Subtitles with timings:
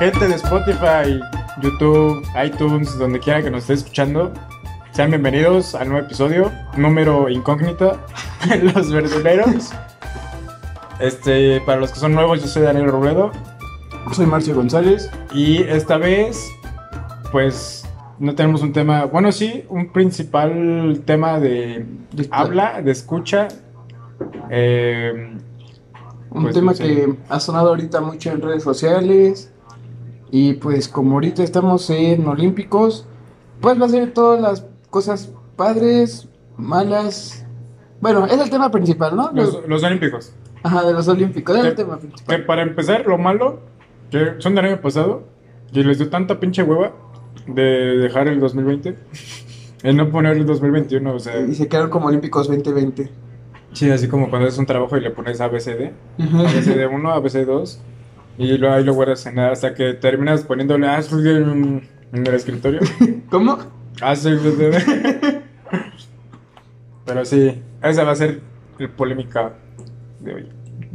[0.00, 1.20] Gente de Spotify,
[1.62, 4.32] YouTube, iTunes, donde quiera que nos esté escuchando,
[4.92, 8.00] sean bienvenidos al nuevo episodio, número incógnita,
[8.74, 9.70] Los Verduleros.
[11.00, 13.30] Este, para los que son nuevos, yo soy Daniel Robledo
[14.12, 15.10] Soy Marcio González.
[15.32, 16.50] y esta vez,
[17.32, 17.86] pues,
[18.18, 23.48] no tenemos un tema, bueno, sí, un principal tema de De- habla, de escucha.
[24.50, 25.36] eh,
[26.32, 29.49] Un Pues, tema que ha sonado ahorita mucho en redes sociales.
[30.30, 33.06] Y pues como ahorita estamos en Olímpicos,
[33.60, 37.44] pues va a ser todas las cosas padres, malas.
[38.00, 39.30] Bueno, es el tema principal, ¿no?
[39.32, 40.32] los, los Olímpicos.
[40.62, 42.44] Ajá, de los Olímpicos, es el Que- tema Que principal.
[42.46, 43.60] para empezar, lo malo,
[44.10, 45.24] que son del año pasado,
[45.72, 46.92] y les dio tanta pinche hueva
[47.46, 47.62] de
[47.98, 48.96] dejar el 2020,
[49.82, 53.10] el no poner el 2021, o sea, Y se quedaron como Olímpicos 2020.
[53.72, 57.78] sí, así como cuando haces un trabajo y le pones ABCD, ABCD1, ABCD2,
[58.40, 62.80] y luego ahí lo guardas en hasta que terminas poniéndole ABCD en, en el escritorio.
[63.30, 63.58] ¿Cómo?
[64.00, 65.42] ABCD.
[67.04, 68.40] Pero sí, esa va a ser
[68.78, 69.52] la polémica
[70.20, 70.48] de hoy.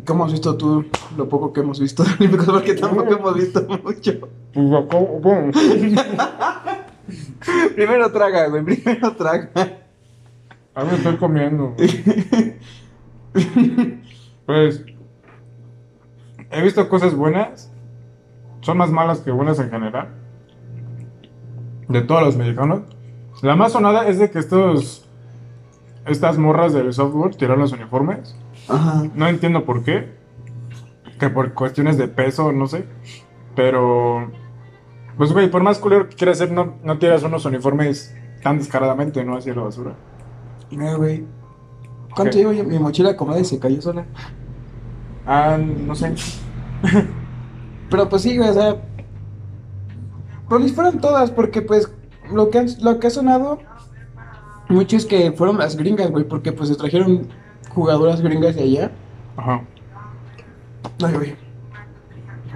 [0.05, 0.85] ¿Cómo has visto tú
[1.15, 2.03] lo poco que hemos visto?
[2.45, 4.13] Porque tampoco hemos visto mucho.
[4.51, 5.55] Pues.
[7.75, 9.51] Primero traga, güey, primero traga.
[10.73, 11.75] A mí me estoy comiendo.
[14.47, 14.83] Pues
[16.55, 17.71] he visto cosas buenas.
[18.61, 20.09] Son más malas que buenas en general.
[21.87, 22.81] De todos los mexicanos.
[23.41, 25.07] La más sonada es de que estos.
[26.05, 28.35] Estas morras del software tiraron los uniformes.
[28.67, 29.03] Ajá.
[29.13, 30.15] No entiendo por qué.
[31.19, 32.85] Que por cuestiones de peso, no sé.
[33.55, 34.31] Pero.
[35.17, 39.23] Pues, güey, por más culero que quieras hacer, no, no tiras unos uniformes tan descaradamente,
[39.23, 39.37] ¿no?
[39.37, 39.93] Hacia la basura.
[40.71, 41.25] Mira, güey.
[42.15, 42.63] ¿Cuánto llevo yo?
[42.63, 44.05] Mi mochila como y se cayó sola.
[45.25, 46.13] Ah, no sé.
[47.89, 48.75] Pero pues sí, güey, o sea.
[50.49, 51.91] Proliferan todas, porque pues
[52.31, 53.59] lo que, han- lo que ha sonado
[54.69, 57.27] mucho es que fueron las gringas, güey, porque pues se trajeron
[57.69, 58.91] jugadoras gringas de allá.
[59.37, 59.61] Ajá.
[61.03, 61.35] Ay, güey.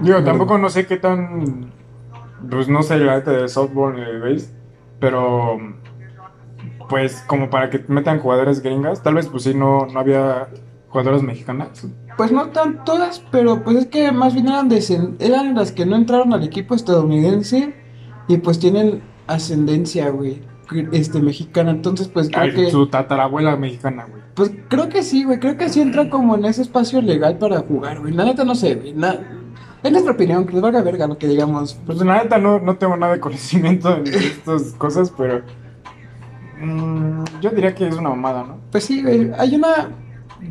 [0.02, 1.72] Digo, tampoco no sé qué tan.
[2.50, 4.54] Pues no sé la neta de softball de base.
[5.00, 5.58] Pero.
[6.90, 9.04] Pues como para que metan jugadoras gringas.
[9.04, 10.48] Tal vez pues sí no, no había
[10.90, 11.86] jugadoras mexicanas.
[12.20, 14.70] Pues no tan todas, pero pues es que más bien eran,
[15.20, 17.74] eran las que no entraron al equipo estadounidense
[18.28, 20.42] y pues tienen ascendencia, güey,
[20.92, 21.72] este, mexicana.
[21.72, 22.72] Entonces, pues creo Ay, que...
[22.72, 24.22] su tatarabuela mexicana, güey.
[24.34, 25.40] Pues creo que sí, güey.
[25.40, 28.14] Creo que sí entra como en ese espacio legal para jugar, güey.
[28.14, 28.92] La neta no sé, güey.
[28.94, 29.18] Na-
[29.82, 31.80] Es nuestra opinión, que les valga verga lo que digamos.
[31.86, 35.42] Pues la neta no, no tengo nada de conocimiento de estas cosas, pero.
[36.62, 38.58] mm, yo diría que es una mamada, ¿no?
[38.72, 39.32] Pues sí, güey.
[39.38, 39.90] Hay una.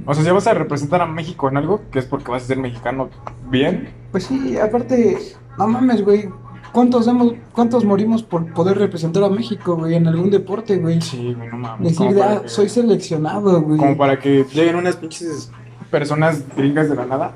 [0.06, 2.46] O sea, si vas a representar a México en algo, que es porque vas a
[2.46, 3.08] ser mexicano
[3.50, 3.88] bien.
[4.10, 5.18] Pues sí, aparte.
[5.58, 6.28] No mames, güey.
[6.72, 11.00] ¿Cuántos, hemos, ¿Cuántos morimos por poder representar a México, güey, en algún deporte, güey?
[11.00, 11.88] Sí, güey, no mames.
[11.96, 13.78] Decir, de, ah, que- soy seleccionado, güey.
[13.78, 15.50] Como para que lleguen unas pinches
[15.90, 17.32] personas gringas de la nada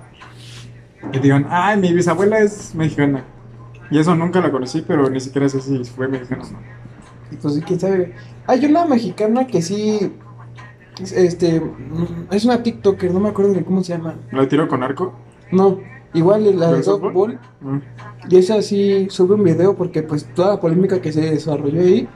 [1.12, 3.24] y digan, ay, mi bisabuela es mexicana.
[3.90, 6.58] Y eso nunca la conocí, pero ni siquiera sé si fue mexicana o no.
[7.40, 8.14] Pues sí, quién sabe.
[8.46, 10.12] Hay una mexicana que sí.
[11.00, 11.62] Es- Este.
[12.30, 14.16] Es una TikToker, no me acuerdo de cómo se llama.
[14.32, 15.12] ¿La tiro con arco?
[15.50, 15.78] No,
[16.14, 17.38] igual la de ¿Del softball?
[17.60, 17.78] Mm.
[18.30, 22.08] Y esa sí sube un video porque pues toda la polémica que se desarrolló ahí.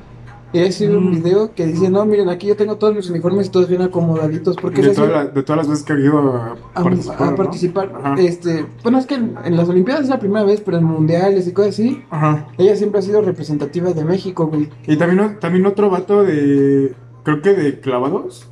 [0.53, 1.23] Ella sube un Mm.
[1.23, 4.57] video que dice, no, miren, aquí yo tengo todos mis uniformes y todos bien acomodaditos.
[4.57, 7.91] Porque De, toda la- de todas las veces que he ido a a, participar.
[8.19, 11.47] Este, bueno, es que en, en las Olimpiadas es la primera vez, pero en mundiales
[11.49, 12.47] y cosas así, Ajá.
[12.59, 14.71] ella siempre ha sido representativa de México, güey.
[14.87, 16.95] Y también, también otro vato de.
[17.25, 18.49] Creo que de clavados.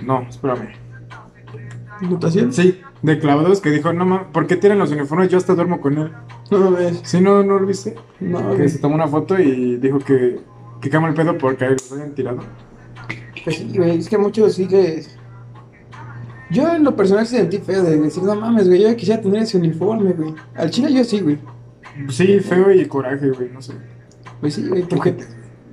[0.00, 0.74] No, espérame.
[2.02, 2.52] ¿Notación?
[2.52, 5.30] Sí, de clavados que dijo, no mames, ¿por qué tiran los uniformes?
[5.30, 6.12] Yo hasta duermo con él.
[6.50, 7.00] No lo ves.
[7.04, 7.94] Sí, no, no lo viste.
[8.20, 10.40] No, que se tomó una foto y dijo que,
[10.80, 12.40] que cama el pedo porque los habían tirado.
[13.44, 15.16] Pues sí, güey, es que muchos sí les...
[16.50, 19.56] Yo en lo personal sentí feo de decir, no mames, güey, yo quisiera tener ese
[19.56, 20.34] uniforme, güey.
[20.54, 21.38] Al chile yo sí, güey.
[22.08, 23.72] Sí, feo y coraje, güey, no sé.
[24.40, 25.16] Pues sí, güey, porque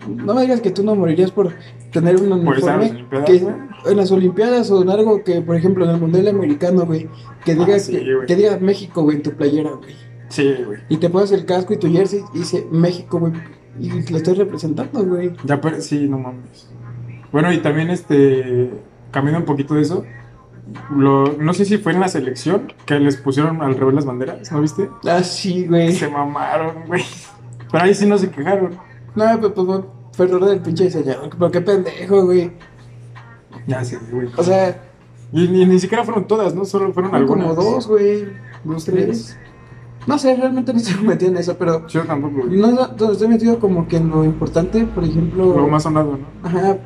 [0.08, 1.54] no me digas que tú no morirías por
[1.92, 3.48] tener un uniforme Olimpiadas, que
[3.92, 7.10] en las Olimpiadas o en algo que, por ejemplo, en el Mundial Americano, güey,
[7.46, 9.96] que diga Ah, sí, que, que diga México, güey, en tu playera, güey.
[10.30, 10.80] Sí, güey.
[10.90, 13.34] Y te pones el casco y tu jersey y dice México, güey,
[13.80, 15.34] y lo estás representando, güey.
[15.44, 16.70] Ya, pero sí, no mames.
[17.32, 18.72] Bueno, y también este,
[19.12, 20.06] cambiando un poquito de eso,
[20.96, 24.52] lo, no sé si fue en la selección que les pusieron al revés las banderas,
[24.52, 24.90] ¿no viste?
[25.08, 25.94] Ah, sí, güey.
[25.94, 27.04] Se mamaron, güey.
[27.72, 28.78] Pero ahí sí no se quejaron.
[29.16, 29.82] No, pues, pues,
[30.14, 32.52] fue error del pinche diseñador, pero qué pendejo, güey.
[33.68, 34.28] Ya sí, güey.
[34.38, 34.82] O sea,
[35.32, 36.64] Y, ni- ni siquiera fueron todas, ¿no?
[36.66, 37.48] Solo fueron algunas.
[37.48, 38.28] como dos, güey.
[38.64, 39.38] Dos, tres.
[40.06, 42.60] No sé, realmente no estoy metido en eso, pero Yo tampoco, güey.
[42.60, 45.46] no, no, estoy metido como que en lo importante, por ejemplo.
[45.56, 46.48] Lo más sonado, ¿no?
[46.48, 46.78] Ajá,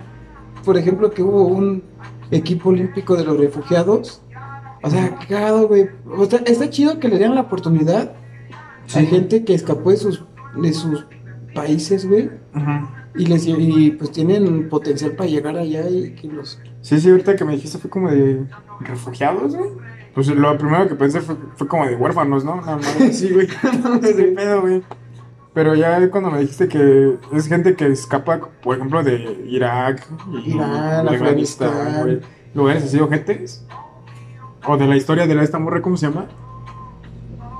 [0.63, 1.83] por ejemplo, que hubo un
[2.31, 4.21] equipo olímpico de los refugiados.
[4.83, 5.89] O sea, cagado, güey.
[6.17, 8.13] O sea, está chido que le den la oportunidad
[8.85, 9.05] a Sí.
[9.07, 10.23] gente que escapó de sus,
[10.55, 11.05] de sus
[11.57, 12.29] países, güey.
[12.53, 13.09] Ajá.
[13.15, 16.59] Y, les, y pues tienen potencial para llegar allá y que los...
[16.81, 18.45] Sí, sí, ahorita que me dijiste fue como de
[18.81, 19.71] refugiados, güey.
[20.13, 22.57] Pues lo primero que pensé fue, fue como de huérfanos, ¿no?
[22.57, 22.95] Nada más.
[23.11, 23.47] Sí, güey.
[24.01, 24.83] de pedo, güey.
[25.53, 30.51] Pero ya cuando me dijiste que es gente que escapa, por ejemplo, de Irak, y
[30.53, 32.03] Irán, Afganistán.
[32.03, 32.19] güey.
[32.53, 33.65] Lugares así, ojetes.
[34.67, 36.27] O de la historia de la esta morra, ¿cómo se llama?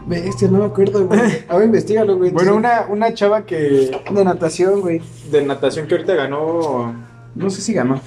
[0.08, 1.20] Bestia, no me acuerdo, güey.
[1.50, 2.32] Ahora investigalo, güey.
[2.32, 3.92] Bueno, una, una chava que.
[4.14, 5.02] De natación, güey.
[5.32, 6.94] de natación que ahorita ganó.
[7.36, 8.00] No sé si ganó.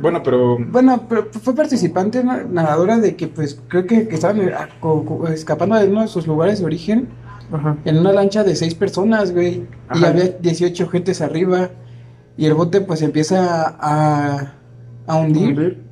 [0.00, 0.56] Bueno, pero.
[0.58, 4.68] Bueno, pero fue participante na- nadadora de que, pues, creo que, que estaban ah,
[5.32, 7.08] escapando de uno de sus lugares de origen
[7.52, 7.76] Ajá.
[7.84, 9.66] en una lancha de seis personas, güey.
[9.94, 11.70] Y había 18 gentes arriba.
[12.36, 14.52] Y el bote, pues, empieza a,
[15.06, 15.82] a hundir.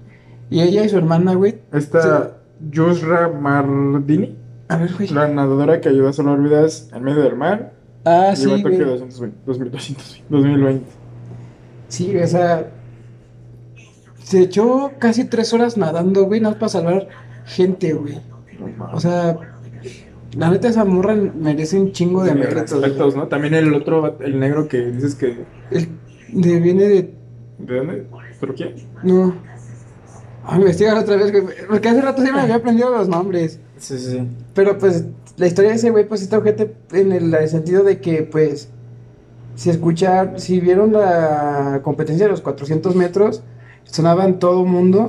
[0.48, 1.60] Y ella y su hermana, güey.
[1.72, 2.38] Esta
[2.70, 4.36] Yusra Mardini,
[4.68, 5.08] A ver, güey.
[5.08, 7.72] la nadadora que ayudó a salvar vidas en medio del mar.
[8.04, 8.90] Ah, Llegó sí, a Tokio güey.
[8.98, 10.84] 220, 2220, 2020.
[11.88, 12.70] Sí, o sea.
[14.22, 17.08] Se echó casi tres horas nadando, güey, nada más para salvar
[17.44, 18.20] gente, güey.
[18.92, 19.38] O sea,
[20.36, 22.32] la neta esa morra merece un chingo de.
[23.30, 25.44] También el otro, el negro que dices que.
[25.70, 25.88] El-
[26.28, 27.14] de, viene de.
[27.58, 28.06] ¿De dónde?
[28.40, 28.74] ¿Turquía?
[29.04, 29.26] No.
[30.44, 31.44] Voy a investigar otra vez, güey.
[31.68, 33.60] Porque hace rato sí me había aprendido los nombres.
[33.78, 34.28] Sí, sí, sí.
[34.54, 35.04] Pero pues
[35.36, 38.68] la historia de ese güey, pues está ojete en el sentido de que, pues.
[39.54, 43.42] Si escuchar, si vieron la competencia de los 400 metros,
[43.84, 45.06] sonaban todo mundo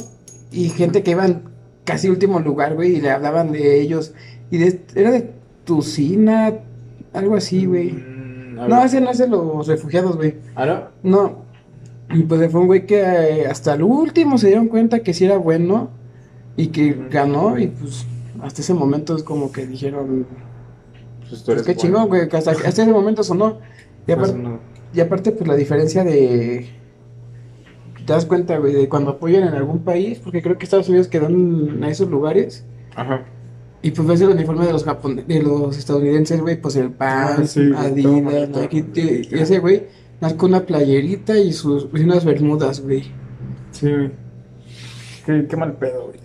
[0.54, 1.42] y gente que iba en
[1.84, 4.14] casi último lugar, güey, y le hablaban de ellos.
[4.50, 5.32] Y de, era de
[5.66, 6.54] Tucina,
[7.12, 7.92] algo así, güey.
[7.92, 10.36] Mm, No, ese no es de los refugiados, güey.
[10.56, 10.84] ¿Ah, no?
[11.04, 11.48] No.
[12.18, 15.26] Y pues fue un güey que eh, hasta el último se dieron cuenta que sí
[15.26, 15.90] era bueno
[16.56, 18.06] y que ganó y pues
[18.42, 20.26] hasta ese momento es como que dijeron,
[21.30, 21.82] Pues tú pues eres qué bueno.
[21.82, 23.60] chingón, güey, que hasta, hasta ese momento sonó.
[24.08, 24.60] Y Pues aparte, no.
[24.94, 26.68] y aparte pues la diferencia de...
[28.06, 31.10] Te das cuenta, güey, de cuando apoyan en algún país, porque creo que Estados Unidos
[31.10, 32.64] quedó en esos lugares.
[32.96, 33.26] Ajá.
[33.82, 37.34] Y pues ves el uniforme de los japon de los estadounidenses, güey, pues el Ah,
[37.36, 38.50] pan, sí, todo Adidas.
[38.50, 39.88] Nike, y ese güey,
[40.22, 43.04] más con una playerita y sus y unas bermudas, güey.
[43.72, 44.12] Sí, güey.
[45.26, 46.20] Qué, qué mal pedo, güey.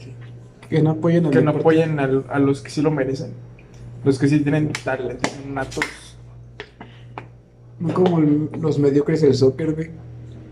[0.72, 3.32] Que, no apoyen al que no apoyen al- a los que sí lo merecen.
[4.04, 5.84] Los que sí tienen talento, natos.
[7.78, 9.90] No como el- los mediocres del soccer, güey.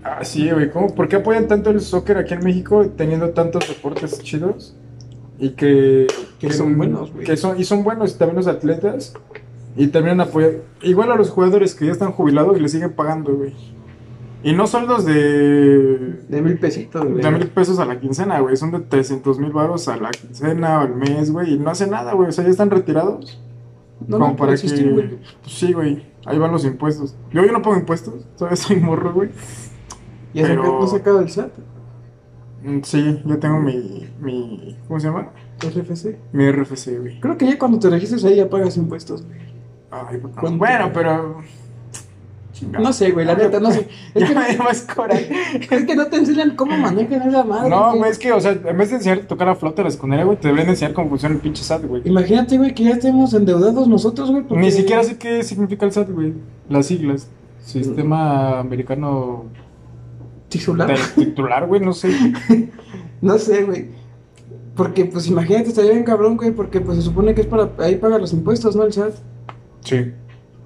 [0.02, 0.70] Ah, sí, güey.
[0.70, 0.94] ¿Cómo?
[0.94, 4.76] ¿Por qué apoyan tanto el soccer aquí en México teniendo tantos deportes chidos?
[5.38, 6.06] Y que...
[6.38, 7.24] Que son buenos, güey.
[7.26, 9.14] Que son, y son buenos también los atletas.
[9.76, 10.56] Y también apoyan...
[10.82, 13.54] Igual a los jugadores que ya están jubilados y les siguen pagando, güey.
[14.42, 16.22] Y no sueldos de...
[16.28, 17.22] De mil pesitos, güey.
[17.22, 18.56] De mil pesos a la quincena, güey.
[18.56, 21.54] Son de 300 mil baros a la quincena o al mes, güey.
[21.54, 22.28] Y no hacen nada, güey.
[22.28, 23.40] O sea, ya están retirados.
[24.06, 24.90] No, Como no, para existir, que...
[24.92, 25.08] güey.
[25.42, 26.06] Pues sí, güey.
[26.24, 27.16] Ahí van los impuestos.
[27.32, 28.24] Yo, yo no pago impuestos.
[28.38, 29.28] Todavía soy morro, güey.
[30.32, 31.50] Ya pero- no sacado el SAT,
[32.62, 34.76] Mm, Sí, yo tengo mi, mi...
[34.86, 35.30] ¿Cómo se llama?
[35.60, 36.18] RFC.
[36.32, 37.18] Mi RFC, güey.
[37.20, 39.38] Creo que ya cuando te registres ahí ya pagas impuestos, güey.
[39.90, 40.20] Ay.
[40.56, 41.38] Bueno, pero...
[42.62, 43.88] No sé, güey, la neta, no sé.
[44.14, 44.86] Es que, me más
[45.70, 47.70] es que no te enseñan cómo manejan esa madre.
[47.70, 49.84] No, güey, es que, o sea, en vez de enseñarte a tocar la flauta de
[49.88, 52.02] la secundaria, güey, te deberían enseñar cómo funciona el pinche SAT, güey.
[52.04, 54.42] Imagínate, güey, que ya estemos endeudados nosotros, güey.
[54.42, 56.34] porque- Ni siquiera sé qué significa el SAT, güey.
[56.68, 57.28] Las siglas.
[57.64, 59.44] Sistema Americano
[60.48, 60.92] Titular.
[61.14, 62.10] Titular, güey, no sé.
[63.20, 63.88] No sé, güey.
[64.74, 67.70] Porque, pues, imagínate, estaría bien cabrón, güey, porque, pues, se supone que es para...
[67.78, 68.84] Ahí paga los impuestos, ¿no?
[68.84, 69.14] El SAT.
[69.84, 70.12] Sí.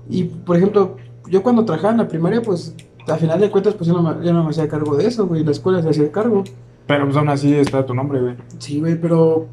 [0.09, 0.97] Y, por ejemplo,
[1.29, 2.75] yo cuando trabajaba en la primaria, pues,
[3.07, 5.27] a final de cuentas, pues, yo no me, yo no me hacía cargo de eso,
[5.27, 5.45] güey.
[5.45, 6.45] La escuela se hacía cargo.
[6.87, 8.37] Pero pues aún así está tu nombre, güey.
[8.59, 9.47] Sí, güey, pero...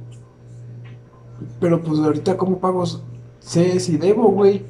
[1.59, 2.83] Pero, pues, ahorita, ¿cómo pago?
[3.39, 4.63] Sé si debo, güey.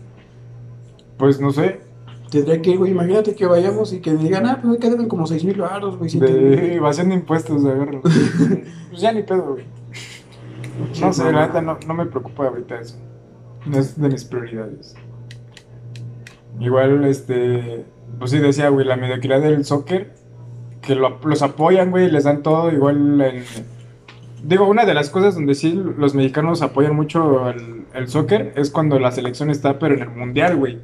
[1.17, 1.81] Pues no sé.
[2.29, 5.43] Tendría que, güey, imagínate que vayamos y que digan, ah, pues, que deben como seis
[5.43, 6.09] mil baros, güey.
[6.09, 6.51] siete mil".
[6.51, 8.01] De evasión de impuestos, de agarro.
[8.89, 9.65] pues ya ni pedo, güey.
[11.01, 12.97] No sé, la neta no, no me preocupa ahorita eso.
[13.65, 14.95] No es de mis prioridades.
[16.59, 17.85] Igual, este.
[18.19, 20.13] Pues sí, decía, güey, la mediocridad del soccer.
[20.81, 22.71] Que lo- los apoyan, güey, les dan todo.
[22.71, 23.43] Igual en.
[24.43, 28.71] Digo, una de las cosas donde sí los mexicanos apoyan mucho el, el soccer es
[28.71, 30.79] cuando la selección está, pero en el mundial, güey.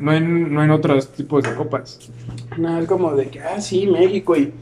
[0.00, 2.10] No en, no en otros tipos de copas.
[2.56, 4.54] No, es como de que, ah, sí, México, y,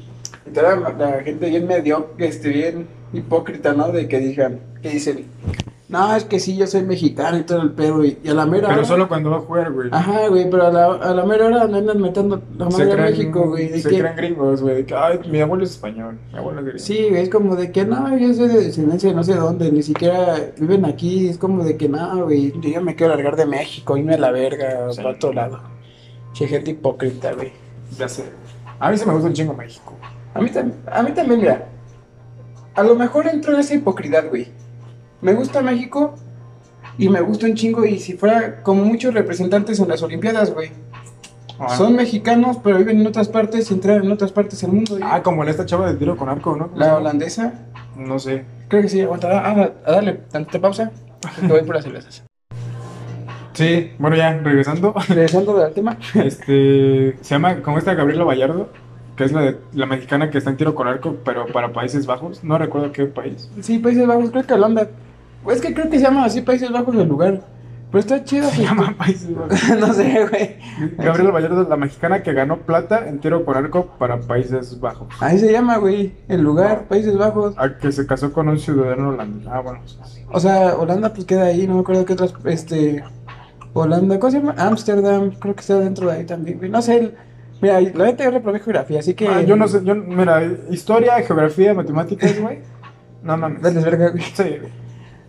[0.46, 3.92] y toda la, gente bien medio, este, bien hipócrita, ¿no?
[3.92, 5.26] De que digan, que dicen,
[5.90, 8.04] No, es que sí, yo soy mexicano y todo el pedo.
[8.04, 9.88] Y a la mera Pero hora- solo cuando va a jugar, güey.
[9.90, 12.96] Ajá, güey, pero a la, a la mera hora le andan metiendo la madre a
[12.96, 13.68] México, güey.
[13.70, 14.76] de Se que- creen gringos, güey.
[14.76, 16.16] de que, Ay, mi abuelo es español.
[16.32, 16.78] Mi abuelo es gringo.
[16.78, 19.72] Sí, güey, es como de que no, yo soy de descendencia de no sé dónde,
[19.72, 21.26] ni siquiera viven aquí.
[21.28, 24.30] Es como de que no, güey, yo me quiero largar de México, irme a la
[24.30, 24.98] verga, Sí.
[24.98, 25.58] para otro lado.
[26.34, 27.50] Che, gente hipócrita, güey.
[27.98, 28.24] Ya sé.
[28.78, 29.92] A mí se me gusta un chingo México.
[30.34, 30.48] A mí,
[30.86, 31.66] a mí también, mira.
[32.76, 34.46] A lo mejor entro en esa hipocridad, güey.
[35.20, 36.14] Me gusta México
[36.98, 37.84] y me gusta un chingo.
[37.84, 40.70] Y si fuera como muchos representantes en las Olimpiadas, güey.
[41.58, 41.76] Ah.
[41.76, 44.98] Son mexicanos, pero viven en otras partes y entran en otras partes del mundo.
[45.02, 46.68] Ah, como en esta chava de tiro con arco, ¿no?
[46.68, 47.52] ¿Cómo La holandesa,
[47.96, 48.44] No sé.
[48.68, 49.28] creo que sí, aguanta.
[49.30, 50.90] Ah, a darle tanta pausa.
[51.40, 52.24] Te voy por las cervezas.
[53.52, 54.94] Sí, bueno, ya, regresando.
[55.06, 55.98] Regresando al tema.
[56.14, 57.18] Este.
[57.20, 58.70] Se llama, como esta Gabriela Vallardo,
[59.16, 62.06] que es la, de, la mexicana que está en tiro con arco, pero para Países
[62.06, 62.42] Bajos.
[62.42, 63.50] No recuerdo qué país.
[63.60, 64.88] Sí, Países Bajos, creo que Holanda.
[65.48, 67.40] Es que creo que se llama así Países Bajos el lugar.
[67.90, 68.48] Pero está chido.
[68.50, 69.58] Se llama Países Bajos.
[69.80, 70.56] no sé, güey.
[70.96, 75.08] Gabriela Vallardo, la mexicana que ganó plata en tiro con arco para Países Bajos.
[75.20, 76.12] Ahí se llama, güey.
[76.28, 77.54] El lugar, Países Bajos.
[77.58, 79.48] A que se casó con un ciudadano holandés.
[79.50, 79.80] Ah, bueno.
[80.30, 83.02] O sea, Holanda pues queda ahí, no me acuerdo qué otras, este,
[83.72, 84.54] Holanda, ¿cómo se llama?
[84.56, 86.70] Ámsterdam, creo que está dentro de ahí también, güey.
[86.70, 87.14] No sé, el-
[87.60, 89.26] mira, la neta yo reprobé geografía, así que...
[89.26, 92.60] Ah, yo no sé, yo, mira, historia, geografía, matemáticas, güey.
[93.24, 93.60] No mames.
[93.60, 94.22] Dale, verga, güey.
[94.22, 94.79] Sí, güey.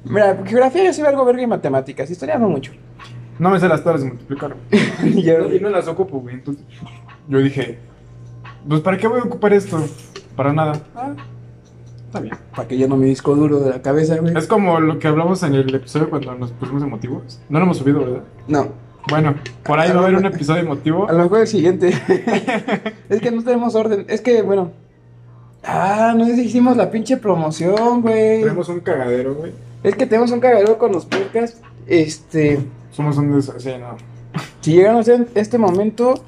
[0.03, 2.72] Mira, geografía yo sí algo verga y matemáticas, historia no mucho.
[3.39, 4.55] No me sé las tablas de multiplicar.
[5.03, 6.36] Y yo- Y no las ocupo, güey.
[6.36, 6.63] Entonces,
[7.27, 7.77] yo dije,
[8.67, 9.84] pues ¿para qué voy a ocupar esto?
[10.36, 10.74] Para nada.
[10.96, 11.13] Ah,
[12.05, 12.36] está bien.
[12.55, 14.36] Para que yo no me disco duro de la cabeza, güey.
[14.38, 17.39] Es como lo que hablamos en el episodio cuando nos pusimos emotivos.
[17.50, 18.24] No lo hemos subido, ¿verdad?
[18.48, 18.67] No,
[19.10, 21.08] Bueno, por ahí va a haber un episodio emotivo.
[21.10, 21.89] a lo mejor el siguiente.
[23.10, 24.72] es que no tenemos orden, es que, bueno...
[25.63, 28.41] Ah, no sé si hicimos la pinche promoción, güey.
[28.41, 29.51] Tenemos un cagadero, güey.
[29.84, 31.62] Es que tenemos un cagadero con los podcasts.
[31.88, 32.60] Este...
[32.92, 33.52] Somos un des...
[33.58, 33.98] Sí, no.
[34.62, 36.24] Si llegaron a este momento,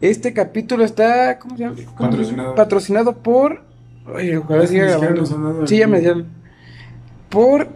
[0.00, 1.76] este capítulo está ¿cómo se llama?
[1.98, 2.54] Patrocinado.
[2.54, 3.62] Patrocinado por.
[4.12, 5.66] Oye, ojalá siga grabando.
[5.66, 6.28] Sí, ya me dieron.
[7.28, 7.68] Por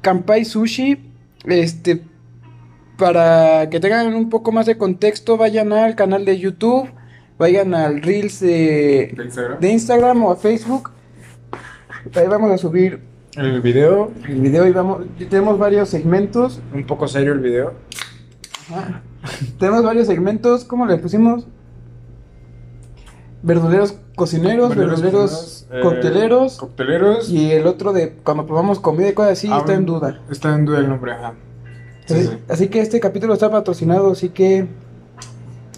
[0.00, 1.10] Kampai Sushi.
[1.46, 2.02] Este.
[2.98, 6.88] Para que tengan un poco más de contexto, vayan al canal de YouTube.
[7.38, 9.60] Vayan al Reels de, ¿De Instagram?
[9.60, 10.90] de Instagram o a Facebook.
[12.14, 13.00] Ahí vamos a subir
[13.36, 14.10] El video.
[14.28, 14.66] el video
[15.18, 16.60] y Tenemos varios segmentos.
[16.74, 17.72] Un poco serio el video.
[18.70, 19.02] Ajá.
[19.58, 21.46] Tenemos varios segmentos, ¿cómo le pusimos?
[23.42, 26.58] Verduleros cocineros, verduleros, eh, cocteleros.
[26.58, 27.30] Cocteleros.
[27.30, 30.20] Y el otro de cuando probamos comida y cosas así Ah, está en duda.
[30.30, 31.34] Está en duda el nombre, ajá.
[32.06, 32.38] Sí, Así, sí.
[32.48, 34.66] así que este capítulo está patrocinado, así que.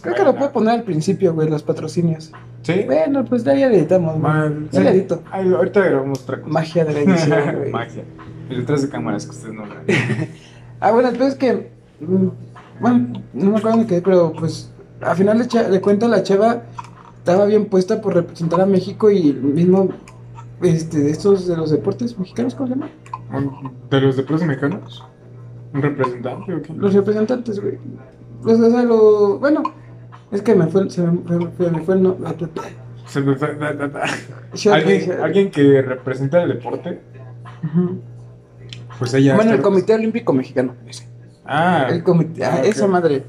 [0.01, 2.33] Creo que lo puedo poner al principio, güey, los patrocinios.
[2.65, 2.83] ¿Sí?
[2.87, 4.33] Bueno, pues ya ya le editamos, güey.
[4.73, 5.23] Ya le edito.
[5.31, 6.53] Ay, ahorita grabamos otra cosa.
[6.53, 7.71] Magia de la edición, güey.
[7.71, 8.05] Magia.
[8.51, 9.71] El detrás de cámaras que ustedes no ven.
[10.81, 11.71] Ah, bueno, el peor es que.
[12.01, 12.27] mm,
[12.81, 14.71] Bueno, no me acuerdo de qué, pero pues.
[15.01, 16.63] Al final de, cha- de cuenta, la chava
[17.19, 19.89] estaba bien puesta por representar a México y el mismo.
[20.63, 22.89] Este, de estos de los deportes mexicanos, ¿cómo se llama?
[23.33, 25.05] Un- ¿De los deportes mexicanos?
[25.75, 26.73] ¿Un representante o qué?
[26.75, 27.79] Los representantes, güey.
[28.45, 29.39] Los, o sea, lo.
[29.39, 29.63] Bueno,
[30.35, 32.17] es que me fue, se me, me- me- me fue el no.
[33.07, 34.03] Se me fue- da- da-
[34.73, 37.01] ¿Alguien, alguien que representa el deporte,
[38.99, 39.35] pues ella.
[39.37, 40.75] Bueno, el Comité Olímpico Mexicano.
[40.87, 41.07] ese.
[41.47, 43.23] Ah, El comité, ah, ah, esa madre.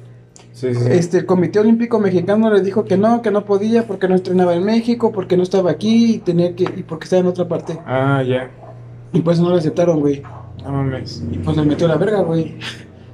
[0.53, 0.79] Sí, sí.
[0.81, 0.87] sí.
[0.89, 4.53] Este, el Comité Olímpico Mexicano le dijo que no, que no podía porque no entrenaba
[4.55, 7.77] en México, porque no estaba aquí y tenía que y porque estaba en otra parte.
[7.85, 8.49] Ah, ya.
[9.11, 10.21] Y pues no lo aceptaron, güey.
[10.63, 11.23] No mames.
[11.29, 12.55] Y pues le metió la verga, güey.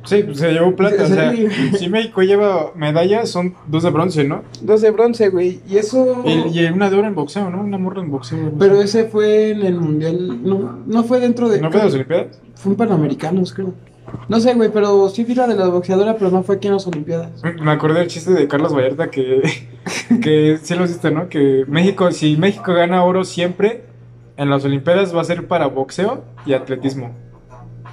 [0.04, 1.04] Sí, pues se llevó plata.
[1.04, 1.14] O Sí.
[1.14, 1.34] sea,
[1.78, 4.44] si México lleva medallas, son dos de bronce, ¿no?
[4.62, 5.60] Dos de bronce, güey.
[5.70, 6.24] Y eso.
[6.26, 7.62] Y, y una de oro en boxeo, ¿no?
[7.62, 8.52] Una morra en boxeo.
[8.58, 10.44] Pero ese fue en el mundial.
[10.44, 11.62] No, no fue dentro de.
[11.62, 12.40] ¿No fue de las Olimpiadas?
[12.56, 13.74] Fue en Panamericanos, creo.
[14.28, 16.74] No sé, güey, pero sí vi la de la boxeadora, pero no fue aquí en
[16.74, 17.30] las Olimpiadas.
[17.62, 19.42] Me acordé del chiste de Carlos Vallarta que,
[20.22, 21.30] que sí lo hiciste, ¿no?
[21.30, 23.84] Que México, si México gana oro siempre
[24.38, 27.12] en las Olimpiadas va a ser para boxeo y atletismo.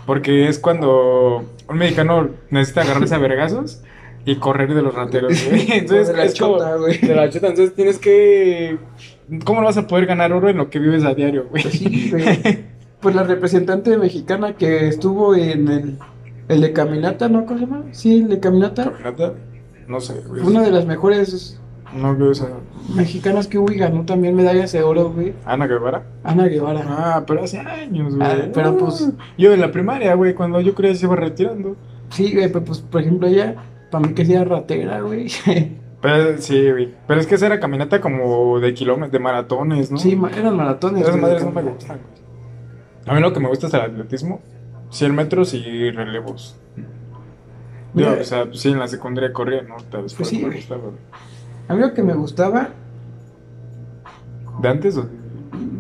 [0.09, 3.83] Porque es cuando un mexicano necesita agarrarse a vergazos
[4.25, 5.71] y correr de los rateros, güey.
[5.71, 6.99] Entonces de la es como- chota, güey.
[6.99, 8.79] de la chota, entonces tienes que...
[9.45, 11.63] ¿Cómo no vas a poder ganar oro en lo que vives a diario, güey?
[11.63, 12.65] Pues sí, güey.
[13.01, 15.99] Pues la representante mexicana que estuvo en el,
[16.49, 17.45] el de Caminata, ¿no?
[17.47, 17.85] ¿Cómo se llama?
[17.93, 18.85] Sí, el de Caminata.
[18.91, 19.35] ¿Caminata?
[19.87, 20.43] No sé, güey.
[20.43, 21.61] Una de las mejores
[21.95, 22.49] No veo esa...
[22.95, 25.33] mexicanas que hubo y ganó también medallas de oro, güey.
[25.47, 26.03] Ana Guevara.
[26.25, 26.85] Ana Guevara.
[26.87, 28.29] Ah, pero hace años, güey.
[28.29, 31.77] Ah, pero pues- Yo en la primaria, güey, cuando yo creía que se iba retirando.
[32.11, 33.57] Sí, güey, pero pues, por ejemplo, ella,
[33.91, 35.29] para mí que sea ratera, güey.
[36.01, 36.95] Pero, sí, güey.
[37.09, 39.99] Pero es que esa era caminata como de kilómetros, de maratones, ¿no?
[39.99, 41.03] Sí, ma- eran maratones.
[41.03, 43.09] Esas güey, madres no me gustan, güey.
[43.09, 44.41] A mí lo que me gusta es el atletismo.
[44.91, 46.57] 100 metros y relevos.
[47.95, 48.13] Mira.
[48.21, 49.75] o sea, pues sí, en la secundaria corría, ¿no?
[49.91, 50.59] Tal vez Pues sí, me güey.
[50.59, 50.83] gustaba.
[50.85, 50.91] A
[51.75, 52.71] mí lo que me gustaba,
[54.61, 55.07] ¿De antes o?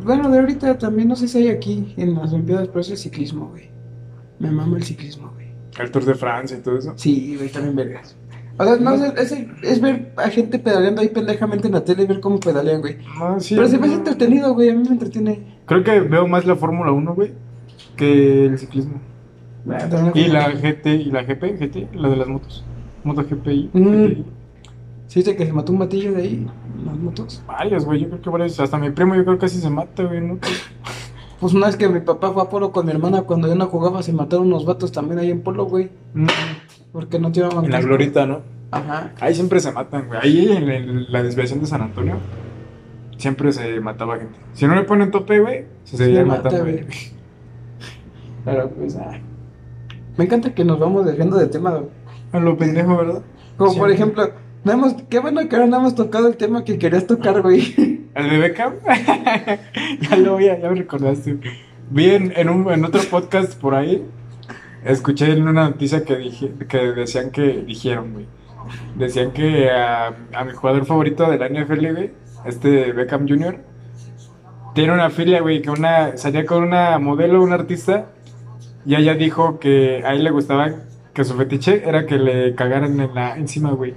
[0.05, 2.97] bueno, de ahorita también, no sé si hay aquí en las Olimpiadas, pero es el
[2.97, 3.69] ciclismo, güey.
[4.39, 5.49] Me mama el ciclismo, güey.
[5.79, 6.93] El Tour de Francia y todo eso.
[6.97, 8.17] Sí, güey, también vergas.
[8.57, 12.05] O sea, no, es, es, es ver a gente pedaleando ahí pendejamente en la tele
[12.05, 12.97] y ver cómo pedalean, güey.
[13.19, 13.55] No, sí.
[13.55, 15.59] Pero se me hace entretenido, güey, a mí me entretiene.
[15.67, 17.33] Creo que veo más la Fórmula 1, güey,
[17.97, 19.01] que el ciclismo.
[19.71, 22.65] Ah, Y la GT, y la GP, GT, la de las motos.
[23.05, 23.71] Moto GPI.
[23.73, 24.38] Mm.
[25.09, 26.47] Sí, que se mató un batillo de ahí,
[26.85, 27.43] las motos.
[27.47, 28.61] Varios, güey, yo creo que varios.
[28.61, 30.39] Hasta mi primo, yo creo que casi se mata, güey, ¿no?
[31.41, 33.67] Pues una vez que mi papá fue a polo con mi hermana, cuando yo no
[33.67, 35.89] jugaba, se mataron unos vatos también ahí en polo, güey.
[36.15, 36.27] Mm.
[36.93, 38.41] Porque no tiraban En la glorita, ¿no?
[38.71, 39.13] Ajá.
[39.21, 40.21] Ahí siempre se matan, güey.
[40.23, 42.17] Ahí en, el- la desviación de San Antonio,
[43.17, 44.39] siempre se mataba gente.
[44.53, 46.65] Si no le ponen tope, güey, se Se seguía mata, matando.
[46.65, 46.85] güey.
[48.45, 49.19] Pero pues, ah.
[50.17, 51.91] Me encanta que nos vamos desviando de tema, güey.
[52.33, 53.23] A lo pendejo, ¿verdad?
[53.57, 54.31] Como por ejemplo,
[55.09, 58.09] qué bueno que ahora no hemos tocado el tema que querías tocar, güey.
[58.15, 58.75] ¿El de Beckham?
[60.01, 61.39] ya lo vi, ya me recordaste.
[61.91, 64.05] Vi en, en un, en otro podcast por ahí,
[64.85, 68.27] escuché en una noticia que, dije, que decían que dijeron, güey.
[68.97, 72.11] Decían que a, a mi jugador favorito de la NFL, güey,
[72.45, 73.59] este Beckham Jr.,
[74.75, 78.11] tiene una filia, güey, que una, salía con una modelo, un artista,
[78.85, 80.71] y ella dijo que a él le gustaba
[81.15, 83.95] que su fetiche era que le cagaran en la, encima, güey.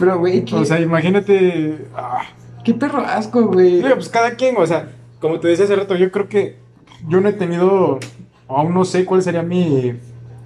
[0.00, 1.86] Pero, güey, O sea, imagínate...
[1.94, 2.22] ah,
[2.64, 3.80] qué perro asco, güey.
[3.82, 4.90] Pues cada quien, o sea,
[5.20, 6.58] como te decía hace rato, yo creo que
[7.06, 8.00] yo no he tenido,
[8.48, 9.94] aún no sé cuál sería mi,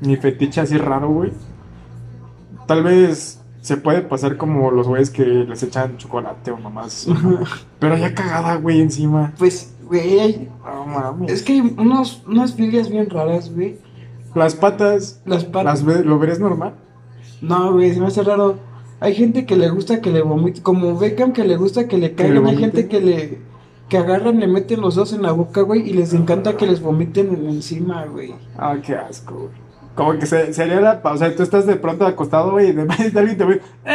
[0.00, 1.32] mi fetiche así raro, güey.
[2.66, 7.06] Tal vez se puede pasar como los güeyes que les echan chocolate o mamás.
[7.78, 9.32] Pero ya cagada, güey, encima.
[9.38, 11.32] Pues, güey, No mames.
[11.32, 13.78] es que hay unos, unas filias bien raras, güey.
[14.34, 15.82] Las patas, Las patas.
[15.84, 16.74] las ¿lo verías normal?
[17.40, 18.58] No, güey, se me hace raro.
[19.04, 22.14] Hay gente que le gusta que le vomite, como Beckham que le gusta que le
[22.14, 23.38] caigan, hay gente que le
[23.88, 26.80] que agarran, le meten los dos en la boca, güey, y les encanta que les
[26.80, 28.34] vomiten en- encima, güey.
[28.56, 29.48] Ah, qué asco, güey.
[29.94, 31.02] Como que se, sería la...
[31.02, 33.60] pa- O sea, tú estás de pronto acostado, güey, y de repente alguien te ve...
[33.84, 33.92] ¡Eh!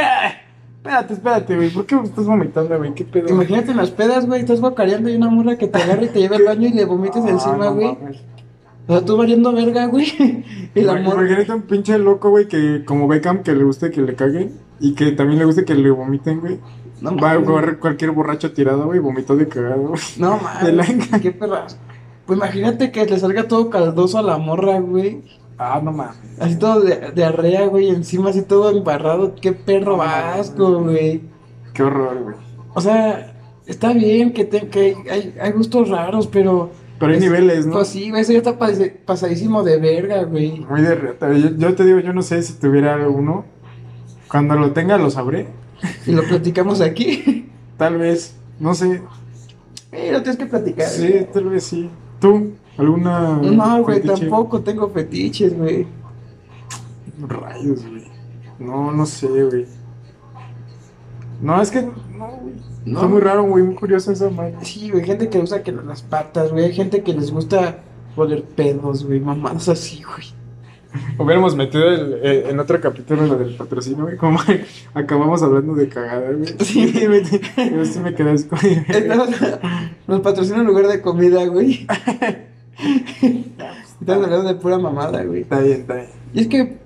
[0.78, 1.70] Espérate, espérate, güey.
[1.72, 2.94] ¿Por qué me estás vomitando, güey?
[2.94, 3.30] ¿Qué pedo?
[3.30, 6.20] Imagínate en las pedas, güey, estás guacareando y una morra que te agarra y te
[6.20, 7.98] lleva al baño y le vomites Ah, encima, no güey.
[8.00, 8.18] mames.
[8.90, 10.08] O sea, tú variando verga, güey.
[10.76, 11.22] Imag- morra.
[11.22, 14.96] Imagínate un pinche loco, güey, que como Beckham, que le guste que le caguen y
[14.96, 16.60] que también le guste que le vomiten, güey.
[17.02, 20.02] No Va a correr cualquier borracho tirado, güey, vomitó de cagado, güey.
[20.18, 21.78] No De la- mames, qué perras.
[22.26, 25.22] Pues imagínate que le salga todo caldoso a la morra, güey.
[25.60, 26.18] Ah, no mames.
[26.40, 29.36] Así todo de diarrea, güey, encima así todo embarrado.
[29.40, 31.22] Qué perro asco, güey.
[31.74, 32.36] Qué horror, güey.
[32.74, 33.34] O sea,
[33.68, 36.72] está bien que, te- que hay, hay gustos raros, pero...
[37.00, 37.74] Pero hay es- niveles, ¿no?
[37.74, 38.58] Pues sí, güey, eso ya está
[39.06, 40.60] pasadísimo de verga, güey.
[40.60, 41.32] Muy de reta.
[41.34, 43.46] Yo, yo te digo, yo no sé si tuviera uno.
[44.30, 45.48] Cuando lo tenga, lo sabré.
[46.06, 47.50] Y lo platicamos aquí.
[47.78, 48.36] Tal vez.
[48.60, 49.02] No sé.
[49.92, 50.86] Eh, lo tienes que platicar.
[50.88, 51.90] Sí, tal vez sí.
[52.20, 52.52] ¿Tú?
[52.78, 53.38] ¿Alguna.
[53.42, 54.20] No, güey, fetiche?
[54.22, 55.88] tampoco tengo fetiches, güey.
[57.28, 58.04] Rayos, güey.
[58.60, 59.66] No, no sé, güey.
[61.42, 61.82] No, es que.
[61.82, 62.54] No, güey.
[62.86, 62.98] No.
[63.00, 63.64] Está muy raro, güey.
[63.64, 64.56] Muy curioso esa madre.
[64.62, 66.66] Sí, güey, gente que usa que las patas, güey.
[66.66, 67.80] Hay gente que les gusta
[68.16, 69.20] oler pedos, güey.
[69.20, 70.28] Mamadas así, güey.
[71.20, 74.18] Hubiéramos metido el- eh, en otro capítulo lo del patrocinio, güey.
[74.18, 74.40] Como
[74.96, 76.48] acabamos hablando de cagada, güey.
[76.62, 76.92] Sí.
[77.08, 77.22] me,
[77.72, 78.34] yo sí me quedé.
[78.34, 79.30] Estamos,
[80.08, 81.86] nos patrocina un lugar de comida, güey.
[84.02, 85.42] Estamos hablando de pura mamada, güey.
[85.42, 86.08] Está bien, está bien.
[86.34, 86.78] Y es que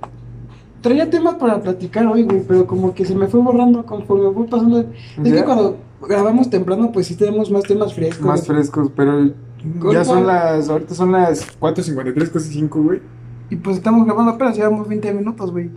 [0.84, 4.46] traía temas para platicar hoy, güey, pero como que se me fue borrando conforme fue
[4.46, 4.82] pasando.
[4.82, 5.38] Es ¿Ya?
[5.38, 8.26] que cuando grabamos temprano, pues sí tenemos más temas frescos.
[8.26, 8.58] Más güey.
[8.58, 9.34] frescos, pero ya
[9.80, 10.70] ¿Cuál son las.
[10.70, 13.02] Ahorita son las 4.53, casi 5, güey.
[13.50, 15.72] Y pues estamos grabando apenas, llevamos 20 minutos, güey.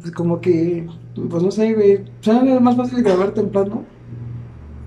[0.00, 0.86] Pues como que,
[1.30, 1.96] pues no sé, güey.
[1.98, 3.84] O sea, era más fácil grabar temprano.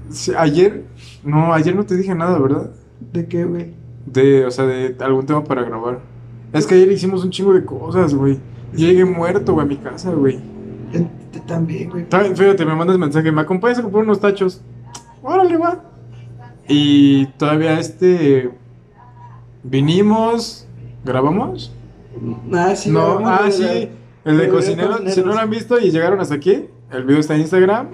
[0.10, 0.86] Sí, ayer.
[1.24, 2.72] No, ayer no te dije nada, ¿verdad?
[3.14, 3.74] ¿De qué, güey?
[4.06, 6.02] De, o sea, de algún tema para grabar.
[6.52, 8.38] Es que ayer hicimos un chingo de cosas, güey.
[8.76, 10.40] Llegué muerto, güey, a mi casa, güey.
[10.94, 11.10] En-
[11.48, 12.06] También, güey.
[12.36, 14.62] Fíjate, me mandas mensaje, me acompañas a comprar unos tachos.
[15.22, 15.84] Órale, va.
[16.68, 18.52] Y todavía este.
[19.64, 20.68] Vinimos.
[21.06, 21.74] ¿Grabamos?
[22.54, 23.64] Ah, sí, no, grabamos ah, sí.
[24.24, 24.98] la- El de cocinero.
[25.10, 27.88] Si no lo han visto y llegaron hasta aquí, el video está en Instagram.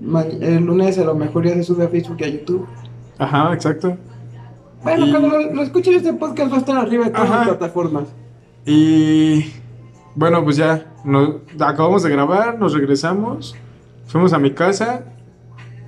[0.00, 2.66] Ma- El lunes a lo mejor ya se sube a Facebook y a YouTube.
[3.18, 3.96] Ajá, exacto.
[4.82, 7.38] Bueno, Y- cuando lo, lo escuchen este podcast va a estar arriba de todas Ajá.
[7.38, 8.04] las plataformas.
[8.66, 9.52] Y
[10.18, 13.54] bueno, pues ya, nos, acabamos de grabar, nos regresamos,
[14.08, 15.04] fuimos a mi casa,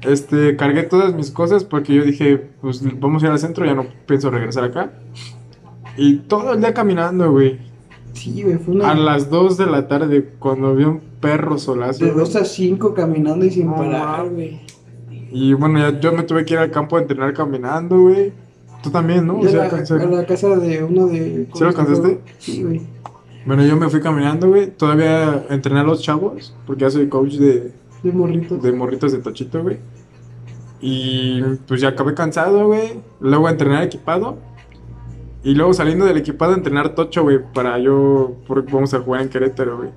[0.03, 3.75] este, cargué todas mis cosas porque yo dije, pues vamos a ir al centro, ya
[3.75, 4.93] no pienso regresar acá.
[5.97, 7.59] Y todo el día caminando, güey.
[8.13, 8.93] Sí, güey, fue una...
[8.93, 12.05] A las 2 de la tarde, cuando vi un perro solazo.
[12.05, 12.25] De güey.
[12.25, 14.61] 2 a 5 caminando y sin No, parar, güey.
[15.33, 18.33] Y bueno, ya yo me tuve que ir al campo a entrenar caminando, güey.
[18.81, 19.41] Tú también, ¿no?
[19.41, 21.49] O sea, la, a la casa de uno de...
[21.53, 22.21] ¿Sí lo alcanzaste?
[22.39, 22.81] Sí, güey.
[23.47, 24.71] Bueno, yo me fui caminando, güey.
[24.71, 27.73] Todavía entrené a los chavos, porque ya soy coach de,
[28.03, 28.63] De morritos.
[28.63, 29.79] de morritos de Tochito, güey.
[30.81, 33.01] Y pues ya acabé cansado, güey.
[33.21, 34.39] Luego entrenar equipado.
[35.43, 39.23] Y luego saliendo del equipado a entrenar tocho, güey, para yo, porque vamos a jugar
[39.23, 39.91] en Querétaro, güey.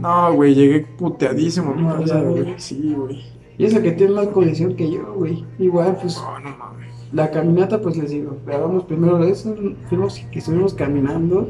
[0.00, 1.96] No, güey, llegué puteadísimo No,
[2.30, 2.54] güey.
[2.58, 3.22] Sí, güey.
[3.58, 5.44] Y eso que tiene más condición que yo, güey.
[5.58, 6.88] Igual, pues, No, no mames.
[7.12, 9.54] la caminata, pues les digo, grabamos primero eso,
[9.88, 11.48] fuimos, que estuvimos caminando.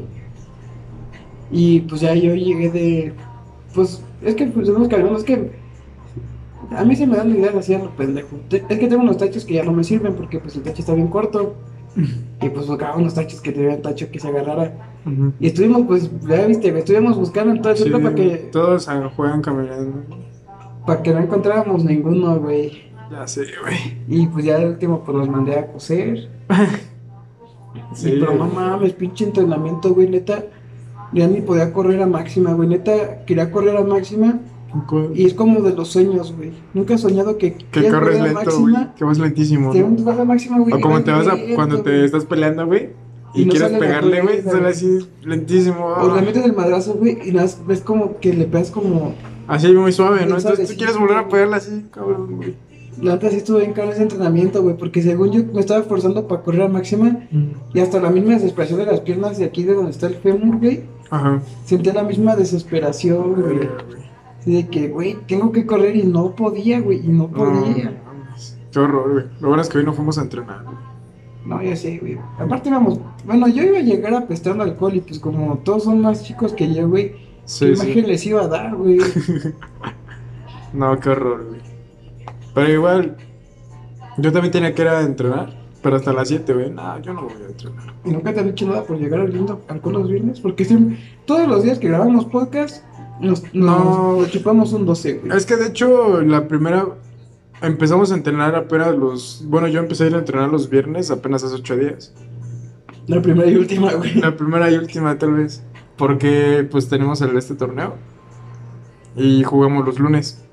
[1.51, 3.13] Y pues ya yo llegué de.
[3.73, 5.51] Pues, es que pues, estuvimos caminando, es que.
[6.75, 8.35] A mí se me dan ideas así a lo pendejo.
[8.47, 10.81] Te- Es que tengo unos tachos que ya no me sirven porque pues el tacho
[10.81, 11.55] está bien corto.
[12.41, 14.73] Y pues buscaba unos tachos que tuvieran tacho que se agarrara.
[15.39, 19.09] Y estuvimos, pues, ya viste, estuvimos buscando en todo el Sí, para que, Todos ah,
[19.15, 20.03] juegan caminando.
[20.85, 22.83] para que no encontrábamos ninguno, güey.
[23.11, 23.97] Ya sé, güey.
[24.07, 26.29] Y pues ya el último, pues los mandé a coser.
[27.93, 28.11] Sí.
[28.11, 30.43] Sí, pero no mames, pinche entrenamiento, güey, neta.
[31.13, 33.25] Ya ni podía correr a máxima, güey, neta.
[33.25, 34.39] Quería correr a máxima.
[35.15, 36.51] Y es como de los sueños, güey.
[36.73, 37.53] Nunca he soñado que.
[37.53, 38.75] Que corres lento, güey.
[38.95, 39.71] Que vas lentísimo.
[39.71, 40.03] Te ¿no?
[40.03, 40.73] vas a máxima, güey.
[40.73, 42.89] O como te vas a, lento, cuando te estás peleando, güey,
[43.33, 45.85] y, Y no quieres la pegarle, güey, sale así lentísimo.
[45.85, 46.23] O le ah.
[46.23, 49.13] metes el madrazo, güey, y nada, ves como que le pegas como.
[49.47, 50.37] Así muy suave, ¿no?
[50.37, 52.55] Entonces tú quieres volver a pegarle así, cabrón, güey.
[53.01, 56.27] La neta sí estuve bien caro ese entrenamiento, güey, porque según yo me estaba forzando
[56.27, 57.27] para correr a máxima.
[57.73, 60.57] Y hasta la misma desesperación de las piernas de aquí de donde está el fémur,
[60.57, 60.83] güey.
[61.09, 61.41] Ajá.
[61.65, 63.69] Sentía la misma desesperación, güey.
[64.39, 68.01] Así de que, güey, tengo que correr y no podía, güey, y no podía.
[68.71, 69.25] Qué horror, güey.
[69.41, 70.77] Lo bueno es que hoy no fuimos a entrenar, güey.
[71.45, 72.17] No, ya sé, güey.
[72.37, 76.23] Aparte íbamos, bueno, yo iba a llegar apestando alcohol y pues como todos son más
[76.23, 78.01] chicos que yo, güey, ¿qué Sí, imagen sí.
[78.03, 78.99] les iba a dar, güey?
[80.73, 81.61] No, qué horror, güey.
[82.53, 83.17] Pero igual,
[84.17, 86.69] yo también tenía que ir a entrenar, pero hasta las 7, güey.
[86.71, 87.93] No, yo no voy a entrenar.
[88.03, 90.39] ¿Y nunca te han dicho nada por llegar al lindo los viernes?
[90.39, 92.83] Porque siempre, todos los días que grabamos podcast,
[93.19, 94.17] nos, nos, No.
[94.17, 95.37] nos chupamos un 12, güey.
[95.37, 96.87] Es que de hecho, la primera.
[97.61, 99.43] Empezamos a entrenar apenas los.
[99.47, 102.13] Bueno, yo empecé a ir a entrenar los viernes apenas hace 8 días.
[103.07, 104.15] La primera y última, güey.
[104.15, 105.63] La primera y última, tal vez.
[105.97, 107.95] Porque, pues, tenemos el, este torneo.
[109.15, 110.45] Y jugamos los lunes.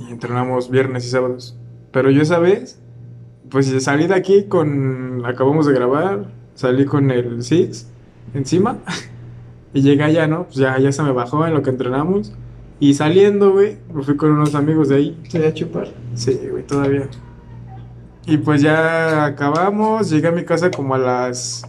[0.00, 1.58] Y entrenamos viernes y sábados.
[1.92, 2.80] Pero yo esa vez,
[3.52, 5.24] pues, salí de aquí con.
[5.24, 6.32] Acabamos de grabar.
[6.54, 7.88] Salí con el Six
[8.34, 8.78] encima.
[9.74, 10.44] Y llegué allá, ¿no?
[10.44, 12.34] Pues ya, ya se me bajó en lo que entrenamos.
[12.78, 15.22] Y saliendo, güey, me fui con unos amigos de ahí.
[15.28, 15.88] Se a chupar.
[16.12, 17.08] Sí, güey, todavía.
[18.26, 21.64] Y pues ya acabamos, llegué a mi casa como a las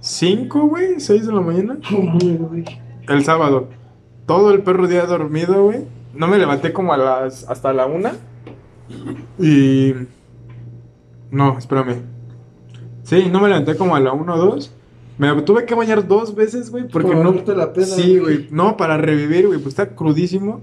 [0.00, 1.78] 5, güey, 6 de la mañana.
[1.90, 2.64] Güey.
[3.08, 3.68] El sábado.
[4.26, 5.84] Todo el perro día dormido, güey.
[6.14, 7.48] No me levanté como a las.
[7.48, 8.10] hasta la 1.
[9.38, 9.92] Y.
[11.34, 11.96] No, espérame.
[13.02, 14.74] Sí, no me levanté como a la 1 o 2.
[15.18, 17.54] Me tuve que bañar dos veces, güey, porque Por no.
[17.54, 18.48] la peda, sí, güey.
[18.50, 20.60] No, para revivir, güey, pues está crudísimo.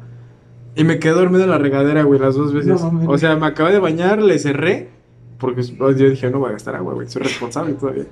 [0.76, 2.82] Y me quedé dormido en la regadera, güey, las dos veces.
[2.82, 4.90] No, o sea, me acabé de bañar, le cerré.
[5.38, 8.06] Porque yo dije, no voy a gastar agua, güey, soy responsable todavía.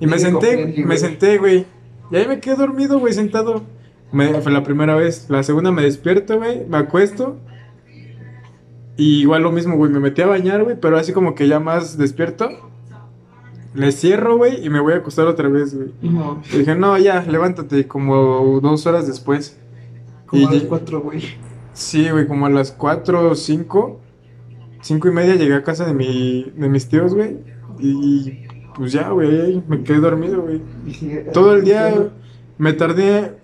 [0.00, 1.66] Y me senté, me senté, güey.
[2.10, 3.62] Y ahí me quedé dormido, güey, sentado.
[4.12, 5.26] Me- fue la primera vez.
[5.28, 7.36] La segunda me despierto, güey, me acuesto.
[8.98, 11.58] Y igual lo mismo, güey, me metí a bañar, güey, pero así como que ya
[11.60, 12.50] más despierto.
[13.74, 15.90] Le cierro, güey, y me voy a acostar otra vez, güey.
[16.02, 19.58] No, Y dije, no, ya, levántate, como dos horas después.
[20.26, 21.22] como Y a las cuatro, güey.
[21.72, 24.00] Sí, güey, como a las cuatro o cinco,
[24.80, 27.36] cinco y media llegué a casa de, mi, de mis tíos, güey.
[27.78, 30.60] Y pues ya, güey, me quedé dormido, güey.
[30.92, 32.10] Sigue- Todo el día
[32.56, 33.36] me tardé,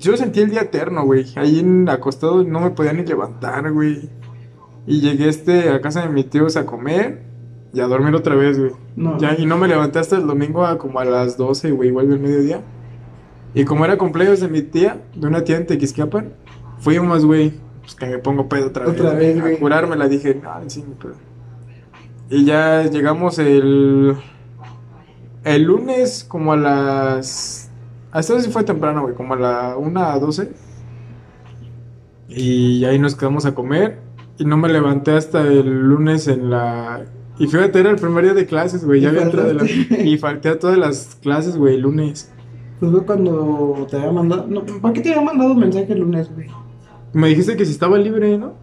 [0.00, 1.26] yo sentí el día eterno, güey.
[1.36, 4.08] Ahí en, acostado no me podía ni levantar, güey.
[4.86, 7.22] Y llegué este, a casa de mis tíos a comer
[7.72, 8.72] y a dormir otra vez, güey.
[8.96, 9.18] No.
[9.18, 12.08] Ya, y no me levanté hasta el domingo a como a las 12, güey, igual
[12.08, 12.60] del mediodía.
[13.54, 16.32] Y como era cumpleaños de mi tía, de una tía en Tequisquiapan,
[16.78, 17.54] fuimos, güey.
[17.80, 19.00] Pues que me pongo pedo otra vez.
[19.00, 19.58] Otra vez, A güey.
[19.58, 21.14] curarme la dije, ay, sí, mi pedo.
[22.30, 24.16] Y ya llegamos el.
[25.44, 27.70] El lunes, como a las.
[28.10, 30.52] Hasta sí fue temprano, güey, como a la 1 a 12.
[32.28, 33.98] Y ahí nos quedamos a comer.
[34.38, 37.04] Y no me levanté hasta el lunes en la.
[37.38, 39.00] Y fíjate, era el primer día de clases, güey.
[39.00, 39.64] Ya había entrado de la...
[40.04, 42.32] Y falté a todas las clases, güey, el lunes.
[42.80, 44.46] Pues fue cuando te había mandado.
[44.48, 46.48] No, ¿Para qué te había mandado mensaje el lunes, güey?
[47.12, 48.54] Me dijiste que si estaba libre, ¿no?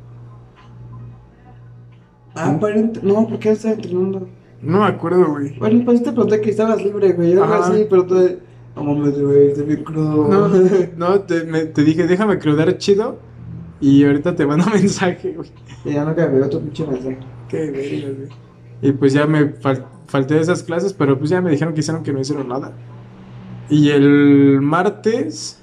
[2.36, 3.00] Ah, aparente.
[3.04, 4.28] No, porque él estaba entrenando.
[4.62, 5.58] No me acuerdo, güey.
[5.58, 7.38] Bueno, pues te pregunté que estabas libre, güey.
[7.38, 7.68] Ajá.
[7.68, 8.16] así, pero tú.
[8.76, 10.28] No mames, güey, estoy bien crudo.
[10.30, 10.48] No,
[10.98, 13.20] no te, me- te dije, déjame crudar chido.
[13.82, 15.50] Y ahorita te mando mensaje, güey.
[15.84, 17.18] Y ya nunca me veo otro pinche mensaje.
[17.50, 18.30] Qué verga, güey.
[18.84, 21.82] Y pues ya me fal- falté de esas clases, pero pues ya me dijeron que
[21.82, 22.72] hicieron que no hicieron nada.
[23.70, 25.62] Y el martes.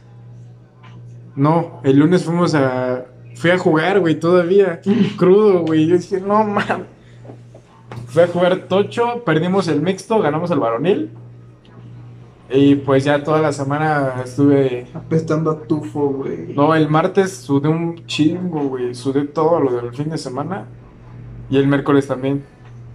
[1.37, 3.07] No, el lunes fuimos a.
[3.37, 4.81] Fui a jugar, güey, todavía.
[5.16, 5.87] Crudo, güey.
[5.87, 6.87] Yo dije, no mames.
[8.07, 11.11] Fui a jugar tocho, perdimos el mixto, ganamos el varonil.
[12.50, 14.87] Y pues ya toda la semana estuve.
[14.94, 16.54] Apestando a tufo, güey.
[16.54, 18.94] No, el martes sudé un chingo, güey.
[18.94, 20.66] Sudé todo lo del fin de semana.
[21.50, 22.44] Y el miércoles también.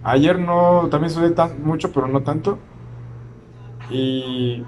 [0.02, 2.58] Ayer no, también sudé tan, mucho, pero no tanto.
[3.90, 4.64] Y,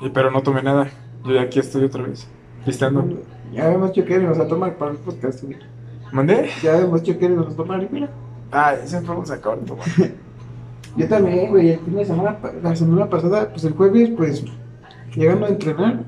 [0.00, 0.88] y- Pero no tomé nada.
[1.24, 2.26] Yo ya aquí estoy otra vez.
[2.64, 3.04] Listando.
[3.52, 5.58] Ya dicho que íbamos a tomar para el podcast, güey.
[6.12, 6.48] ¿Mandé?
[6.62, 8.08] Ya dicho que íbamos a tomar y mira.
[8.50, 9.58] Ah, siempre vamos a acabar.
[10.96, 14.44] Yo también, güey, el fin de semana, la semana pasada, pues el jueves, pues,
[15.14, 16.04] llegando a entrenar,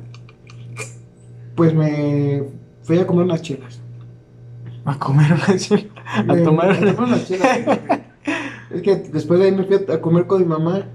[1.56, 2.44] pues me
[2.82, 3.80] fui a comer unas chelas.
[4.84, 5.82] A comer una chela.
[6.28, 6.70] A tomar.
[6.70, 7.58] a tomar unas chelas.
[8.70, 10.86] es que después de ahí me fui a, comer con mi mamá,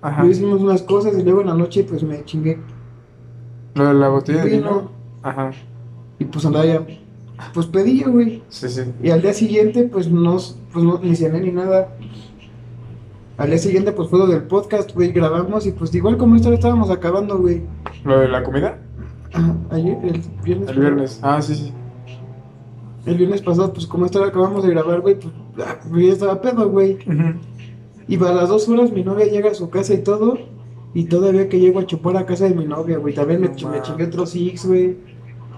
[0.00, 0.24] Ajá.
[0.24, 2.58] y hicimos unas cosas y luego en la noche, pues me chingué.
[3.74, 4.90] Lo de la botella de Vino.
[5.22, 5.50] Ajá.
[6.18, 6.84] Y pues andaba ya,
[7.52, 8.42] pues pedillo, güey.
[8.48, 8.82] Sí, sí.
[9.02, 10.36] Y al día siguiente, pues no,
[10.72, 11.96] pues no, ni cené ni nada.
[13.40, 16.50] Al día siguiente, pues fue lo del podcast, güey, grabamos y pues igual como esta
[16.50, 17.62] vez estábamos acabando, güey.
[18.04, 18.78] ¿Lo de la comida?
[19.32, 20.68] Ajá, ayer, el viernes.
[20.68, 21.20] El viernes.
[21.22, 21.72] Ah, sí, sí.
[23.06, 25.32] El viernes pasado, pues como esta vez acabamos de grabar, güey, pues
[25.66, 26.96] ah, ya estaba pedo, güey.
[27.06, 27.38] Ujú.
[28.08, 30.36] Y a las dos horas mi novia llega a su casa y todo.
[30.92, 33.14] Y todavía que llego a chupar a casa de mi novia, güey.
[33.14, 34.96] También me, No ch- me chingué otros six, güey.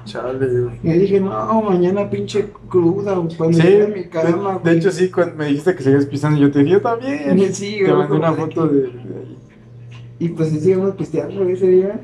[0.04, 0.78] Chale, güey.
[0.82, 3.14] Y dije, no, mañana pinche cruda.
[3.38, 4.78] Cuando Sí, llegue a mi de, cama, de güey.
[4.78, 7.38] hecho sí, cuando me dijiste que seguías pisando, yo te dije, yo también.
[7.54, 9.38] Sí, te mandé una de foto que- de, de ahí.
[10.18, 12.00] Y pues sí, seguimos pisteando ese día.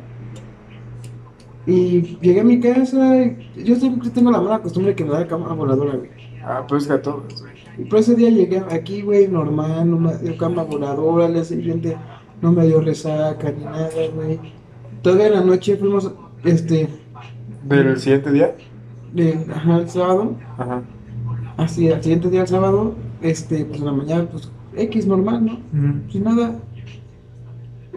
[1.66, 3.16] Y llegué a mi casa.
[3.24, 6.11] y yo siempre tengo la mala costumbre que me da cama voladora, güey.
[6.42, 7.52] Ah, pues que a todos, güey.
[7.78, 11.44] Y por ese día llegué aquí, güey, normal, no me dio cama voladora, al día
[11.44, 11.96] siguiente
[12.40, 14.40] no me dio resaca ni nada, güey.
[15.02, 16.11] Todavía en la noche fuimos,
[16.44, 16.88] este,
[17.64, 18.55] ¿Del siguiente día?
[19.12, 20.83] de, ajá, el sábado, Ajá.
[21.57, 25.59] así, al siguiente día, el sábado, este, pues en la mañana, pues, X normal, ¿no?
[26.12, 26.57] Sin nada.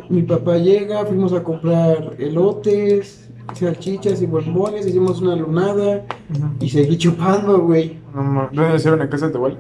[0.09, 6.05] Mi papá llega, fuimos a comprar elotes, salchichas y bombones, hicimos una lunada
[6.59, 7.97] y seguí chupando, güey.
[8.15, 9.57] No, ma- ¿Dónde hicieron en casa de tu abuela?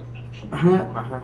[0.51, 0.89] Ajá.
[0.95, 1.23] Ajá.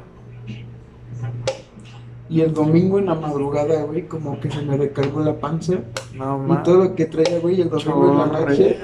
[2.30, 5.76] Y el domingo en la madrugada, güey, como que se me recargó la panza.
[6.16, 8.78] No, Y todo lo que traía, güey, el domingo en la noche.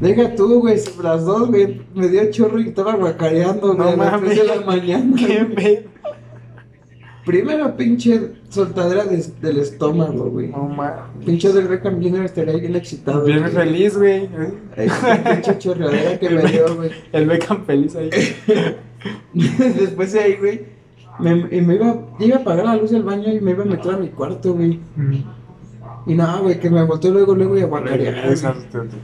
[0.00, 3.96] Deja tú, güey, las dos, güey, me dio chorro y estaba guacareando, No güey, a
[3.96, 4.30] las mames.
[4.34, 5.16] tres de la mañana.
[5.26, 5.54] ¿Qué güey.
[5.54, 5.94] pedo?
[7.24, 10.48] Primera pinche soltadera del estómago, güey.
[10.48, 11.08] No, ma.
[11.24, 12.24] Pinche del Beckham Jr.
[12.26, 13.24] estaría bien excitado.
[13.24, 13.50] Bien güey.
[13.52, 14.28] feliz, güey.
[14.76, 16.90] Pinche chorreadera que me dio, güey.
[17.12, 18.10] El Beckham feliz ahí.
[19.32, 20.60] Después de ahí, güey,
[21.18, 23.66] me, y me iba, iba a apagar la luz del baño y me iba a
[23.66, 24.80] meter a mi cuarto, güey.
[26.06, 28.14] Y nada, güey, que me volteó luego, luego y a guacarear.
[28.22, 28.32] güey.
[28.32, 28.56] Esas-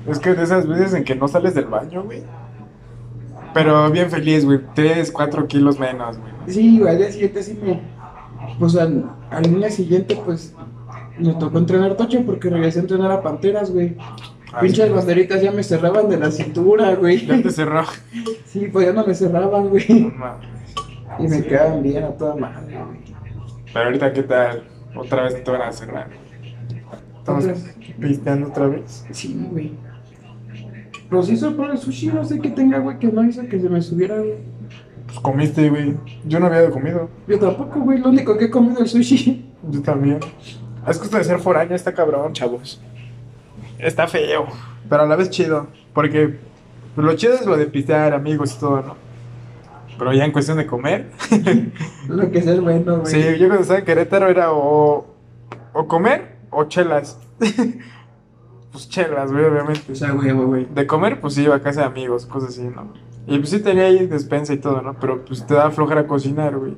[0.07, 2.23] Es que de esas veces en que no sales del baño, güey.
[3.55, 4.61] Pero bien feliz, güey.
[4.75, 6.33] 3, 4 kilos menos, güey.
[6.47, 7.81] Sí, güey, al día siguiente sí me.
[8.59, 10.55] Pues al, al día siguiente, pues
[11.19, 13.97] me tocó entrenar tocho porque regresé a entrenar a panteras, güey.
[14.61, 14.93] Pinches sí.
[14.93, 17.25] banderitas ya me cerraban de la cintura, güey.
[17.27, 17.83] Ya te cerró.
[18.47, 20.13] Sí, pues ya no me cerraban, No güey.
[20.17, 20.49] mames.
[21.21, 23.01] Y me quedaban bien a toda madre, güey.
[23.73, 24.65] Pero ahorita, ¿qué tal?
[24.95, 26.09] Otra vez te van a cerrar.
[27.27, 27.77] Vez.
[28.01, 29.05] pisteando otra vez.
[29.13, 29.73] Sí, güey.
[31.11, 33.69] Los hizo por el sushi, no sé qué tenga, güey, que no hizo que se
[33.69, 34.39] me subiera, güey.
[35.07, 35.97] Pues comiste, güey.
[36.25, 37.09] Yo no había comido.
[37.29, 39.49] Yo tampoco, güey, lo único que he comido es sushi.
[39.71, 40.19] Yo también.
[40.89, 42.81] Es que esto de ser foráneo está cabrón, chavos.
[43.79, 44.47] Está feo.
[44.89, 45.69] Pero a la vez chido.
[45.93, 46.39] Porque
[46.97, 49.10] lo chido es lo de pistear, amigos y todo, ¿no?
[50.01, 51.11] Pero ya en cuestión de comer.
[52.09, 53.13] Lo que es el bueno, güey.
[53.13, 55.07] Sí, yo cuando estaba en Querétaro era o,
[55.75, 57.21] o comer o chelas.
[58.73, 59.93] pues chelas, güey, obviamente.
[59.93, 60.67] O sea, güey, güey.
[60.75, 62.95] De comer, pues sí, iba a casa de amigos, cosas así, ¿no?
[63.27, 64.95] Y pues sí tenía ahí despensa y todo, ¿no?
[64.99, 66.75] Pero pues te da flojera cocinar, güey.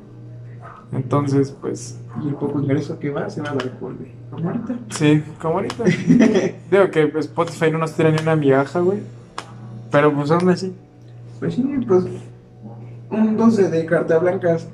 [0.91, 4.11] Entonces, pues, Y el poco ingreso que va se va al alcohol, güey.
[4.33, 4.79] Como ahorita.
[4.89, 5.85] sí, como ahorita.
[6.73, 8.99] Digo que Spotify no nos tira ni una migaja, güey.
[9.93, 10.75] Pero pues aún así.
[11.39, 12.05] Pues sí, pues.
[13.13, 14.69] Un 12 de carta blancas.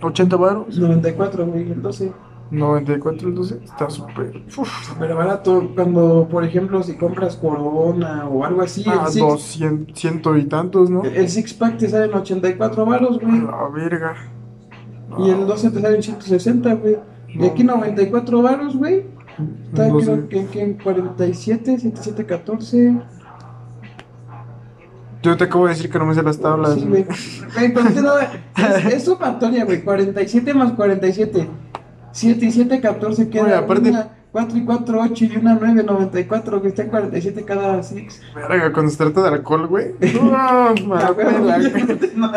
[0.00, 0.78] 80 baros.
[0.78, 2.12] 94, güey, el 12.
[2.50, 3.60] 94 el 12.
[3.64, 4.42] Está súper.
[4.58, 4.94] Uf.
[4.98, 9.98] Pero barato, cuando, por ejemplo, si compras Corona o algo así, Ah, el, six, 200,
[9.98, 11.02] ciento y tantos, ¿no?
[11.04, 13.40] el six pack te sale en 84 varos, güey.
[13.40, 14.14] La verga.
[15.18, 16.96] Y el 12 te sale en 160, güey.
[17.28, 17.46] Y No.
[17.46, 19.06] aquí 94 varos, güey.
[19.72, 23.00] Está No creo que, que en 47, 77, 14.
[25.22, 26.74] Yo te acabo de decir que no me sé las tablas.
[26.74, 27.04] Sí, güey.
[27.04, 29.82] Da- es, es sumatoria, güey.
[29.82, 31.48] 47 más 47.
[32.12, 33.42] 7 y 7, 14 queda.
[33.42, 36.60] Güey, aparte- Una, 4 y 4, 8 y una 9, 94.
[36.62, 38.20] Que está en 47 cada 6.
[38.34, 39.92] Verga, cuando se trata de alcohol, güey.
[40.22, 40.74] No,
[41.14, 41.72] güey.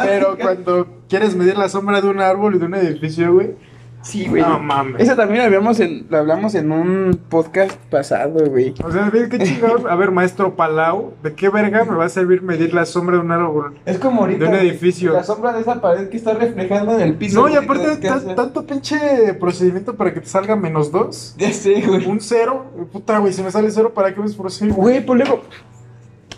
[0.06, 3.56] Pero cuando quieres medir la sombra de un árbol y de un edificio, güey.
[4.06, 4.44] Sí, güey.
[4.44, 5.02] No mames.
[5.02, 8.76] Eso también lo hablamos en, lo hablamos en un podcast pasado, güey.
[8.84, 9.84] O sea, qué chingados.
[9.89, 13.24] A ver, maestro Palau, ¿de qué verga me va a servir medir la sombra de
[13.24, 13.80] un árbol?
[13.84, 14.46] Es como ahorita.
[14.46, 15.12] De un edificio.
[15.12, 17.41] La sombra de esa pared que está reflejando en el piso.
[17.41, 17.98] No, y aparte,
[18.36, 21.34] tanto pinche procedimiento para que te salga menos dos.
[21.39, 22.06] Ya sé, güey.
[22.06, 22.63] Un cero.
[22.91, 24.76] Puta, güey, si me sale cero, ¿para qué por cero?
[24.76, 25.41] Güey, pues luego.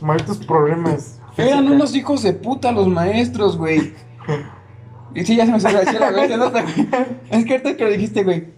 [0.02, 1.20] Malditos problemas.
[1.36, 3.94] Eran unos hijos de puta los maestros, güey.
[5.16, 6.52] Y sí, ya se me salió la güey, ¿no?
[7.32, 8.56] Es que ahorita que lo dijiste, güey.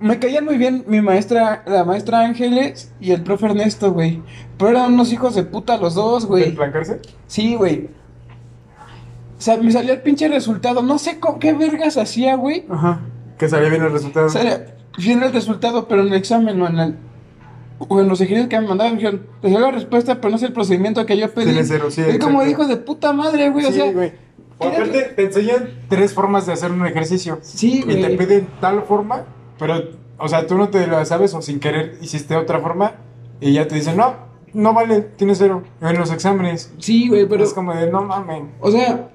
[0.00, 4.22] Me caían muy bien mi maestra, la maestra Ángeles y el profe Ernesto, güey.
[4.56, 6.54] Pero eran unos hijos de puta los dos, ¿De güey.
[6.54, 7.00] plancarse?
[7.26, 7.90] Sí, güey.
[9.38, 10.82] O sea, me salió el pinche resultado.
[10.82, 12.64] No sé con qué vergas hacía, güey.
[12.70, 13.00] Ajá.
[13.38, 14.28] Que salía bien el resultado.
[14.30, 16.96] Salía bien el resultado, pero en el examen o en el.
[17.78, 20.42] O en los ejercicios que me mandaban, dijeron, te salió la respuesta, pero no es
[20.42, 21.46] el procedimiento que yo pedí.
[21.46, 23.64] Tiene cero, sí, Es como hijos de puta madre, güey.
[23.64, 24.12] o Sí, sea, güey.
[24.60, 27.38] O ¿qué era- aparte, te enseñan tres formas de hacer un ejercicio.
[27.42, 28.16] Sí, Y te güey.
[28.16, 29.24] piden tal forma,
[29.58, 29.82] pero,
[30.18, 32.94] o sea, tú no te la sabes o sin querer hiciste otra forma
[33.40, 34.14] y ya te dicen, no,
[34.52, 36.72] no vale, tienes cero en los exámenes.
[36.78, 37.42] Sí, güey, pero.
[37.44, 38.42] es como de, no mames.
[38.60, 39.08] O sea,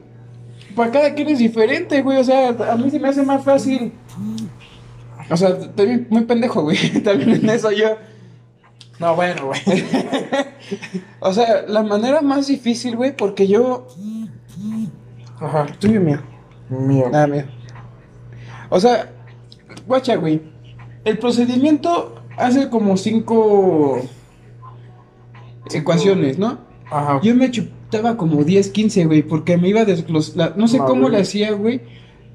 [0.75, 2.17] para cada quien es diferente, güey.
[2.17, 3.93] O sea, a mí se me hace más fácil.
[5.29, 6.77] O sea, también muy pendejo, güey.
[7.03, 7.97] También en eso yo.
[8.99, 9.61] No, bueno, güey.
[11.19, 13.87] O sea, la manera más difícil, güey, porque yo.
[15.39, 15.65] Ajá.
[15.79, 16.19] Tuyo mío.
[16.69, 17.09] Mío.
[17.11, 17.43] Nada mío.
[18.69, 19.11] O sea,
[19.87, 20.41] guacha, güey.
[21.03, 24.01] El procedimiento hace como cinco
[25.73, 26.59] ecuaciones, ¿no?
[26.89, 27.19] Ajá.
[27.21, 30.53] Yo me chutaba como 10, 15, güey, porque me iba desglosando.
[30.55, 31.81] No sé cómo le hacía, güey,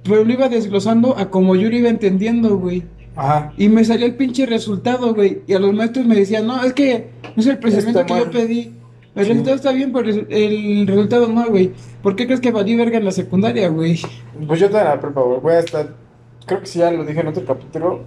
[0.04, 2.84] pero lo iba desglosando a como yo lo iba entendiendo, güey.
[3.16, 3.52] Ajá.
[3.56, 5.42] Y me salía el pinche resultado, güey.
[5.46, 8.30] Y a los maestros me decían, no, es que no es el procedimiento que yo
[8.30, 8.72] pedí.
[9.14, 9.30] El Sí.
[9.30, 11.72] resultado está bien, pero el, resultado no, güey.
[12.02, 14.00] ¿Por qué crees que valí verga en la secundaria, güey?
[14.46, 15.40] Pues yo te la prepa, güey.
[15.40, 15.88] Voy a estar.
[16.46, 18.04] Creo que sí, ya lo dije en otro capítulo.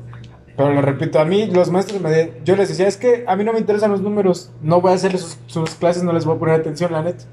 [0.56, 3.36] Pero lo repito, a mí los maestros me de- yo les decía, es que a
[3.36, 6.26] mí no me interesan los números, no voy a hacerles sus, sus clases, no les
[6.26, 7.24] voy a poner atención, la neta.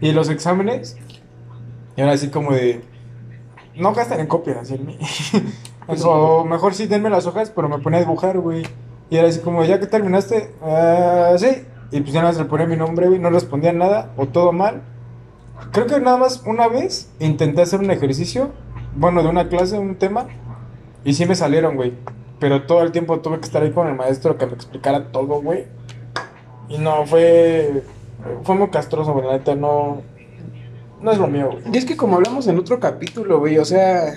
[0.00, 0.96] Y los exámenes,
[1.96, 2.80] y era así como de,
[3.76, 4.98] no gasten en copias, así en mí.
[6.04, 8.62] o mejor sí, denme las hojas, pero me ponía a dibujar, güey.
[9.10, 11.64] Y era así como, ya que terminaste, "Ah, sí.
[11.92, 14.50] Y pues ya nada más le ponía mi nombre, güey, no respondía nada, o todo
[14.52, 14.82] mal.
[15.70, 18.50] Creo que nada más una vez intenté hacer un ejercicio,
[18.96, 20.26] bueno, de una clase, un tema,
[21.04, 21.92] y sí me salieron, güey.
[22.38, 25.40] Pero todo el tiempo tuve que estar ahí con el maestro que me explicara todo,
[25.40, 25.66] güey.
[26.68, 27.84] Y no, fue.
[28.42, 29.26] Fue muy castroso, güey.
[29.26, 30.02] La neta, no.
[31.00, 31.62] No es lo mío, güey.
[31.72, 34.14] Y es que como hablamos en otro capítulo, güey, o sea...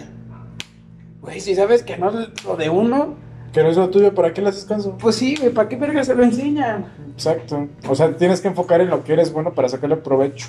[1.21, 3.15] Güey, si sabes que no es lo de uno,
[3.55, 4.97] Que no es lo tuyo, ¿para qué le haces caso?
[4.99, 6.87] pues sí, güey, ¿para qué verga se lo enseñan?
[7.13, 7.69] Exacto.
[7.87, 10.47] O sea, tienes que enfocar en lo que eres bueno para sacarle provecho.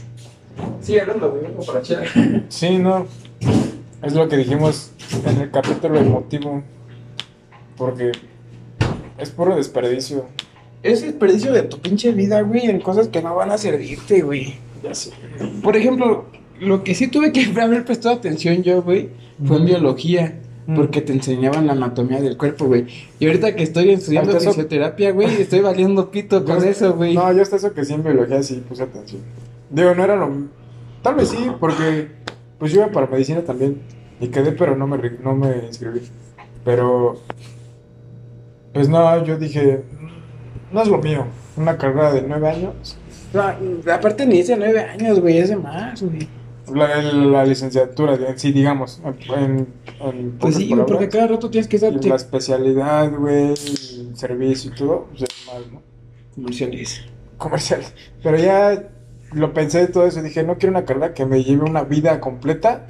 [0.80, 2.02] Sí, hablando, güey, como para chela.
[2.48, 3.06] Sí, no.
[4.02, 4.90] Es lo que dijimos
[5.24, 6.64] en el capítulo emotivo.
[7.76, 8.10] Porque
[9.18, 10.24] es puro desperdicio.
[10.82, 14.56] Es desperdicio de tu pinche vida, güey, en cosas que no van a servirte, güey.
[14.82, 15.12] Ya sé.
[15.62, 16.24] Por ejemplo,
[16.58, 19.10] lo que sí tuve que haber prestado atención yo, güey,
[19.46, 20.40] fue en biología.
[20.66, 20.74] Mm.
[20.74, 22.86] Porque te enseñaban la anatomía del cuerpo, güey.
[23.20, 27.14] Y ahorita que estoy estudiando Hasta fisioterapia, güey, estoy valiendo pito con Yo- eso, güey.
[27.14, 29.22] No, yo hasta eso que sí en biología sí puse atención.
[29.70, 30.28] Digo, no era lo...
[31.02, 32.08] Tal vez sí, porque
[32.58, 33.80] pues yo iba para medicina también.
[34.20, 36.00] Y quedé, pero no me, no me inscribí.
[36.64, 37.20] Pero...
[38.72, 39.82] Pues no, yo dije...
[40.72, 41.26] No es lo mío.
[41.56, 42.98] Una carrera de nueve años.
[43.32, 43.42] No,
[43.92, 46.28] aparte ni es de nueve años, güey, es de más, güey.
[46.74, 49.00] La, la licenciatura, de- sí, digamos.
[49.36, 49.68] En,
[50.00, 51.92] en Pues sí, porque cada rato tienes que estar...
[52.04, 55.82] la especialidad, güey, el servicio y todo, pues es mal, ¿no?
[56.34, 57.02] Comerciales.
[57.38, 57.80] Comercial.
[58.22, 58.88] Pero ya
[59.32, 61.82] lo pensé de todo eso y dije, no quiero una carrera que me lleve una
[61.84, 62.86] vida completa.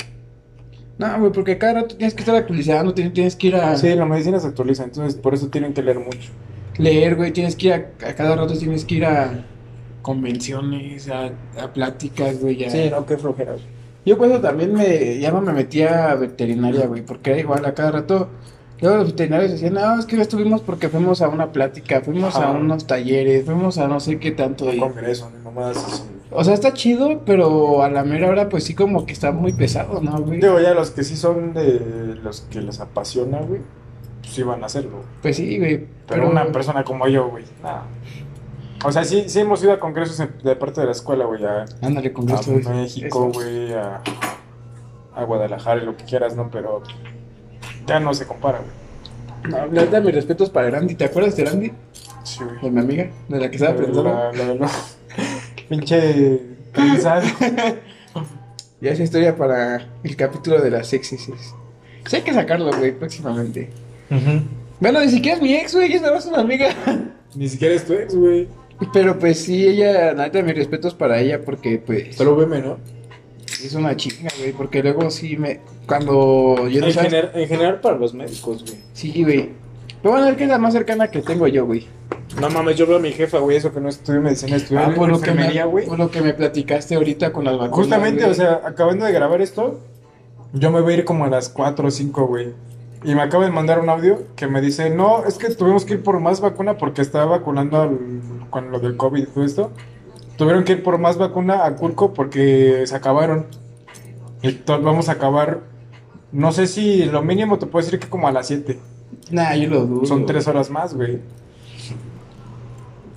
[0.98, 3.94] No, güey, porque cada rato tienes que estar actualizando, tienes, tienes que ir a Sí,
[3.94, 6.30] la medicina se actualiza, entonces por eso tienen que leer mucho.
[6.78, 7.76] leer, güey, tienes que ir a,
[8.08, 9.44] a cada rato tienes que ir a
[10.06, 12.90] convenciones, a, a pláticas, güey, ya.
[12.90, 13.52] no, qué flojera.
[13.52, 13.64] güey.
[14.04, 17.74] Yo cuando también me, ya no me metía a veterinaria, güey, porque era igual a
[17.74, 18.28] cada rato
[18.80, 22.36] Luego los veterinarios decían, no, es que no estuvimos porque fuimos a una plática, fuimos
[22.36, 24.70] a unos talleres, fuimos a no sé qué tanto.
[24.72, 26.02] y- Congreso, ni mamadas así.
[26.30, 29.54] O sea, está chido, pero a la mera hora, pues sí, como que está muy
[29.54, 30.40] pesado, ¿no, güey?
[30.40, 33.62] Digo, ya los que sí son de los que les apasiona, güey,
[34.20, 35.02] pues sí van a hacerlo.
[35.22, 35.86] Pues sí, güey.
[36.06, 37.84] Pero, una persona como yo, güey, nada.
[38.86, 41.44] O sea, sí, sí hemos ido a congresos en- de parte de la escuela, güey,
[41.44, 42.34] a, Ándale, con a.
[42.70, 43.32] México, Eso.
[43.32, 44.00] güey, a,
[45.14, 46.50] a Guadalajara, lo que quieras, ¿no?
[46.50, 46.82] Pero
[47.86, 49.50] ya no se compara, güey.
[49.50, 50.94] No, la verdad, mis respetos para Randy.
[50.94, 51.72] ¿Te acuerdas de Randy?
[52.24, 52.60] Sí, güey.
[52.62, 54.02] De mi amiga, de la que estaba pensando.
[54.04, 54.70] la- la- la-
[55.68, 56.40] Pinche.
[58.80, 61.22] Ya esa historia para el capítulo de las exes.
[62.06, 63.70] Sí, hay que sacarlo, güey, próximamente.
[64.78, 66.68] Bueno, ni siquiera es mi ex, güey, es nada más una amiga.
[67.34, 68.46] Ni siquiera es tu ex, güey.
[68.92, 72.78] Pero pues sí, ella, neta, mis respetos para ella porque pues Solo veme, ¿no?
[73.64, 75.60] es una chinga, güey, porque luego sí me...
[75.86, 77.12] Cuando yo no En, sabes...
[77.12, 78.76] gener- en general para los médicos, güey.
[78.92, 79.50] Sí, güey.
[80.02, 81.86] Pero bueno, es que es la más cercana que tengo yo, güey.
[82.40, 84.92] No mames, yo veo a mi jefa, güey, eso que no estudió medicina, estudió Ah,
[84.94, 85.86] por lo, que me, güey.
[85.86, 87.76] por lo que me platicaste ahorita con las vacunas.
[87.76, 88.32] Justamente, güey.
[88.32, 89.80] o sea, acabando de grabar esto,
[90.52, 92.48] yo me voy a ir como a las 4 o 5, güey.
[93.06, 95.94] Y me acaba de mandar un audio que me dice, no, es que tuvimos que
[95.94, 97.98] ir por más vacuna porque estaba vacunando al-
[98.50, 99.70] con lo del COVID y todo esto.
[100.36, 103.46] Tuvieron que ir por más vacuna a Culco porque se acabaron.
[104.42, 105.60] Y to- vamos a acabar,
[106.32, 108.78] no sé si lo mínimo te puedo decir que como a las 7.
[109.30, 110.04] Nah, yo lo dudo.
[110.06, 111.20] Son 3 horas más, güey.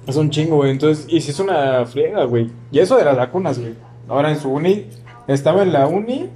[0.08, 0.72] Es un chingo, güey.
[0.72, 2.52] Entonces, y si es una friega, güey.
[2.72, 3.74] Y eso de las vacunas, güey.
[4.08, 4.86] Ahora en su uni,
[5.28, 6.30] estaba en la uni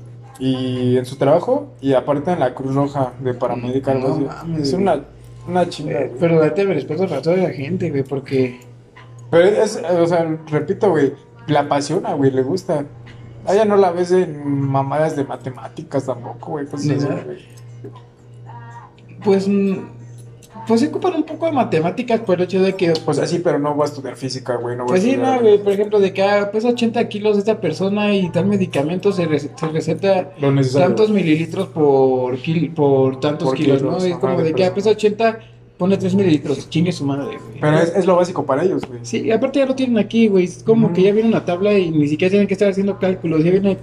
[0.43, 3.93] y en su trabajo y aparte en la Cruz Roja de paramédica.
[3.93, 5.05] algo No es una,
[5.47, 6.11] una chinga, Eh.
[6.19, 8.59] Pero date respeto para toda la gente, güey, porque...
[9.31, 11.13] Pero es, o sea, repito, güey,
[11.47, 12.83] la apasiona, güey, le gusta.
[13.45, 16.65] A ella no la ves en mamadas de matemáticas tampoco, güey.
[16.65, 17.23] Ni así, nada.
[17.23, 17.37] güey.
[19.23, 19.47] Pues...
[20.67, 22.93] Pues se ocupan un poco de matemáticas por el hecho de que...
[23.03, 24.77] Pues así, pero no va a estudiar física, güey.
[24.77, 27.37] No a Pues sí, estudiar- no, güey, por ejemplo, de que ah, pesa 80 kilos
[27.37, 30.31] esta persona y tal medicamento se, se receta
[30.73, 34.05] tantos mililitros por, kil- por tantos Por kilos, kilos, ¿no?
[34.05, 34.89] Es como de de que ah, peso.
[34.89, 35.39] pesa 80,
[35.77, 37.59] pone 3 mililitros, chingue su madre, güey.
[37.59, 38.99] Pero es, es lo básico para ellos, güey.
[39.03, 41.89] Sí, aparte ya lo tienen aquí, güey, es como que ya viene una tabla y
[41.91, 43.77] ni siquiera tienen que estar haciendo cálculos, ya viene...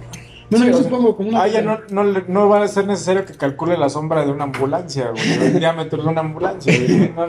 [0.51, 1.43] Bueno, Sí, yo o sea, supongo como una...
[1.43, 4.43] Ah, ya no, no, no va a ser necesario que calcule la sombra de una
[4.43, 5.31] ambulancia, güey.
[5.47, 7.09] El diámetro de una ambulancia, güey.
[7.15, 7.27] No.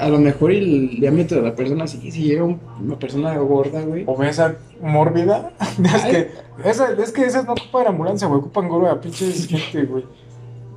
[0.00, 3.82] A lo mejor el diámetro de la persona, sí, si llega un- una persona gorda,
[3.82, 4.04] güey.
[4.06, 5.52] Obesa mórbida.
[5.84, 6.30] Es que,
[6.64, 8.40] esa, es que esas no ocupan ambulancia, güey.
[8.40, 10.04] Ocupan grúa, pinches gente, güey.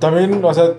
[0.00, 0.74] También, o sea,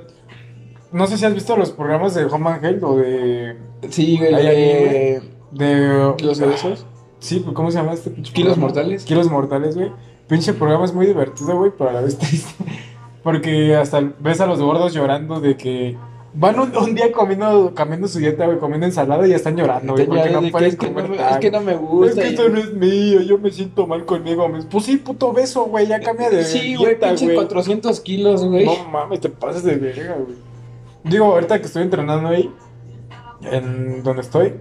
[0.92, 3.56] no sé si has visto los programas de Home and Health o de.
[3.90, 5.22] Sí, güey, Ahí, de...
[5.52, 6.86] de ¿Los obesos?
[7.20, 9.04] Sí, pues, ¿cómo se llama este pinche ¿Kilos mortales?
[9.06, 9.92] Kilos mortales, güey.
[10.28, 12.54] Pinche programa es muy divertido, güey, pero a la vez triste.
[13.24, 15.98] Porque hasta ves a los gordos llorando de que
[16.34, 19.94] van un, un día comiendo, cambiando su dieta, güey, comiendo ensalada y ya están llorando,
[19.94, 22.22] güey, porque no que es, que no, comer es que no me Es gusta.
[22.22, 24.48] que y- esto no es mío, yo me siento mal conmigo.
[24.70, 28.66] Pues sí, puto beso, güey, ya cambia de Sí, güey, dieta, pinche 400 kilos, güey.
[28.66, 30.38] No mames, te pasas de verga, güey.
[31.04, 32.52] Digo, ahorita que estoy entrenando ahí,
[33.42, 34.54] en donde estoy,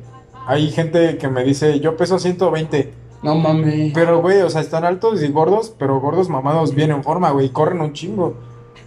[0.46, 2.92] hay gente que me dice, yo peso 120.
[3.26, 3.92] No mames.
[3.92, 7.46] Pero, güey, o sea, están altos y gordos, pero gordos mamados bien en forma, güey,
[7.46, 8.34] y corren un chingo.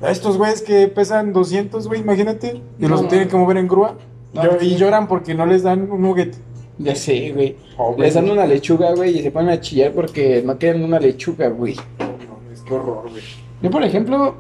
[0.01, 3.07] A estos güeyes que pesan 200, güey, imagínate, y No, los no.
[3.09, 3.95] tienen que mover en grúa.
[4.33, 4.65] No, sí.
[4.67, 6.35] y lloran porque no les dan un nugget.
[6.77, 7.57] Ya sé, güey.
[7.97, 11.49] Les dan una lechuga, güey, y se ponen a chillar porque no quieren una lechuga,
[11.49, 11.75] güey.
[11.99, 13.23] No mames, qué horror, güey.
[13.61, 14.35] Yo, por ejemplo,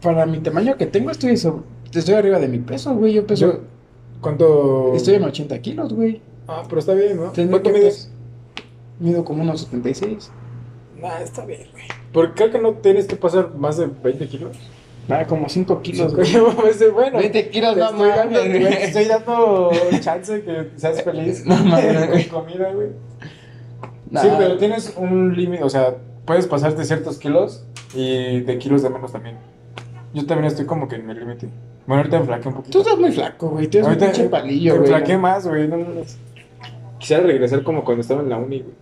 [0.00, 3.14] para mi tamaño que tengo, estoy, so- estoy arriba de mi peso, güey.
[3.14, 3.46] Yo peso.
[3.46, 3.58] Yo-
[4.20, 4.92] ¿Cuánto?
[4.94, 6.20] Estoy en 80 kilos, güey.
[6.46, 7.32] Ah, pero está bien, ¿no?
[7.34, 8.10] ¿Cuánto que mides?
[8.98, 10.30] Mido como unos 76.
[11.00, 11.84] Nah, está bien, güey.
[12.12, 14.56] Porque creo que no tienes que pasar más de 20 kilos.
[15.08, 16.26] Nada, como 5 kilos, güey.
[16.70, 17.18] Ese, bueno.
[17.18, 19.70] 20 kilos, no estoy, dando, mames, güey, estoy dando
[20.00, 22.28] chance que seas feliz No mames, güey.
[22.28, 22.88] con comida, güey.
[24.10, 24.22] Nah.
[24.22, 28.90] Sí, pero tienes un límite, o sea, puedes pasarte ciertos kilos y de kilos de
[28.90, 29.36] menos también.
[30.14, 31.48] Yo también estoy como que en mi límite.
[31.86, 32.80] Bueno, ahorita me flaqueé un Tú poquito.
[32.80, 33.66] estás muy flaco, güey.
[33.66, 34.90] Tú eres un Ahorita pinche palillo, me güey.
[34.90, 35.68] flaqueé más, güey.
[35.68, 36.00] No, no, no.
[37.04, 38.74] Quisiera regresar como cuando estaba en la uni, güey.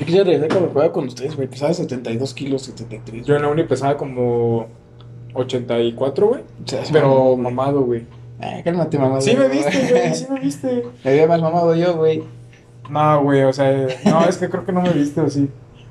[0.00, 1.46] Yo quisiera regresar cuando jugaba con ustedes, güey.
[1.46, 3.24] Pesaba 72 kilos, 73.
[3.24, 4.66] Yo en la uni pesaba como
[5.34, 6.40] 84, güey.
[6.64, 8.06] O sea, Pero mamado, güey.
[8.40, 9.20] Ah, cálmate, mamá.
[9.20, 10.82] Sí me viste, güey, sí me viste.
[11.04, 12.24] Me había más mamado yo, güey.
[12.90, 15.48] No, güey, o sea, no, es que creo que no me viste o sí.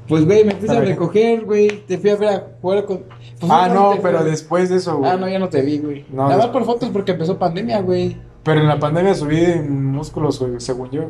[0.09, 1.69] Pues, güey, me fuiste a recoger, güey.
[1.87, 3.03] Te fui a ver a jugar con.
[3.39, 5.09] Pues, Ah, no, pero después de eso, güey.
[5.09, 6.05] Ah, no, ya no te vi, güey.
[6.11, 8.17] No, Nada más por fotos porque empezó pandemia, güey.
[8.43, 11.03] Pero en la pandemia subí músculos, güey, según yo.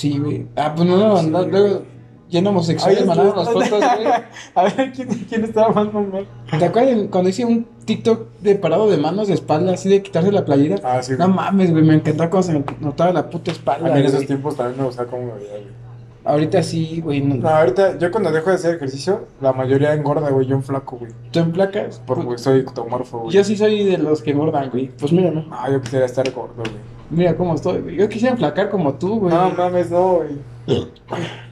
[0.00, 0.46] Sí, güey.
[0.56, 1.82] Ah, pues no, no, no, luego.
[2.30, 4.06] lleno homosexuales Ay, mandaron las fotos, güey.
[4.54, 6.26] A ver, ¿quién, quién estaba más normal?
[6.58, 10.30] ¿Te acuerdas cuando hice un TikTok de parado de manos de espalda, así de quitarse
[10.32, 10.76] la playera?
[10.84, 11.36] Ah, sí, No güey.
[11.36, 13.88] mames, güey, me encantaba cuando se me notaba la puta espalda.
[13.88, 14.26] A mí en esos güey.
[14.28, 15.90] tiempos también me gustaba cómo me veía, güey.
[16.22, 17.20] Ahorita sí, güey.
[17.22, 20.46] No, No, ahorita, yo cuando dejo de hacer ejercicio, la mayoría engorda, güey.
[20.46, 21.10] Yo en flaco, güey.
[21.32, 22.00] ¿Tú en placas?
[22.06, 23.32] Porque Pues, soy ectomorfo, güey.
[23.32, 24.88] yo sí soy de los que engordan, güey.
[25.00, 25.46] Pues mírame.
[25.50, 26.70] Ah, yo quisiera estar gordo, güey.
[27.10, 27.96] Mira cómo estoy, güey.
[27.96, 29.34] Yo quisiera enflacar como tú, güey.
[29.34, 30.20] No mames, no,
[30.66, 30.84] güey.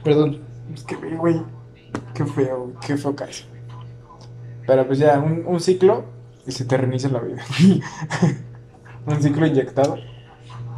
[0.03, 0.39] Perdón.
[0.73, 1.41] Es que, güey, güey.
[2.13, 2.75] Qué feo, güey.
[2.85, 3.45] Qué feo caso.
[4.65, 6.05] Pero pues ya, un, un ciclo
[6.45, 7.43] y se te reinicia la vida.
[9.05, 9.97] un ciclo inyectado.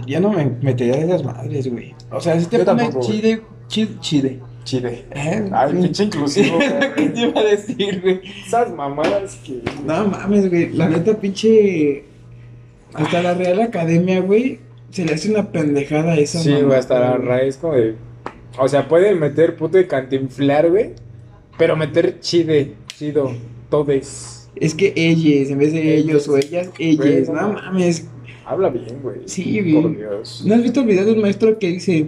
[0.08, 1.94] Ya no me metería de esas madres, güey.
[2.10, 3.08] O sea, si te Yo tampoco, güey.
[3.08, 4.40] chide, chide, chide.
[4.64, 5.06] Chide.
[5.12, 8.22] Eh, Ay, pinche inclusivo, Es lo que te iba a decir, güey.
[8.46, 9.62] Esas mamadas que.
[9.86, 10.72] No mames, güey.
[10.74, 12.06] La neta, pinche.
[12.94, 14.60] Hasta la Real Academia, güey.
[14.92, 17.28] Se le hace una pendejada a esa Sí, mamada, hasta la güey.
[17.28, 17.96] raíz como de...
[18.58, 20.92] O sea, pueden meter puto de cantinflar, güey.
[21.58, 23.32] Pero meter chide, chido,
[23.70, 24.50] todes.
[24.56, 27.28] Es que ellos, en vez de ellos o ellas, ellas.
[27.28, 28.08] Güey, No mames.
[28.46, 29.22] Habla bien, güey.
[29.26, 29.82] Sí, güey.
[29.82, 30.44] Por Dios.
[30.46, 32.08] ¿No has visto el video de un maestro que dice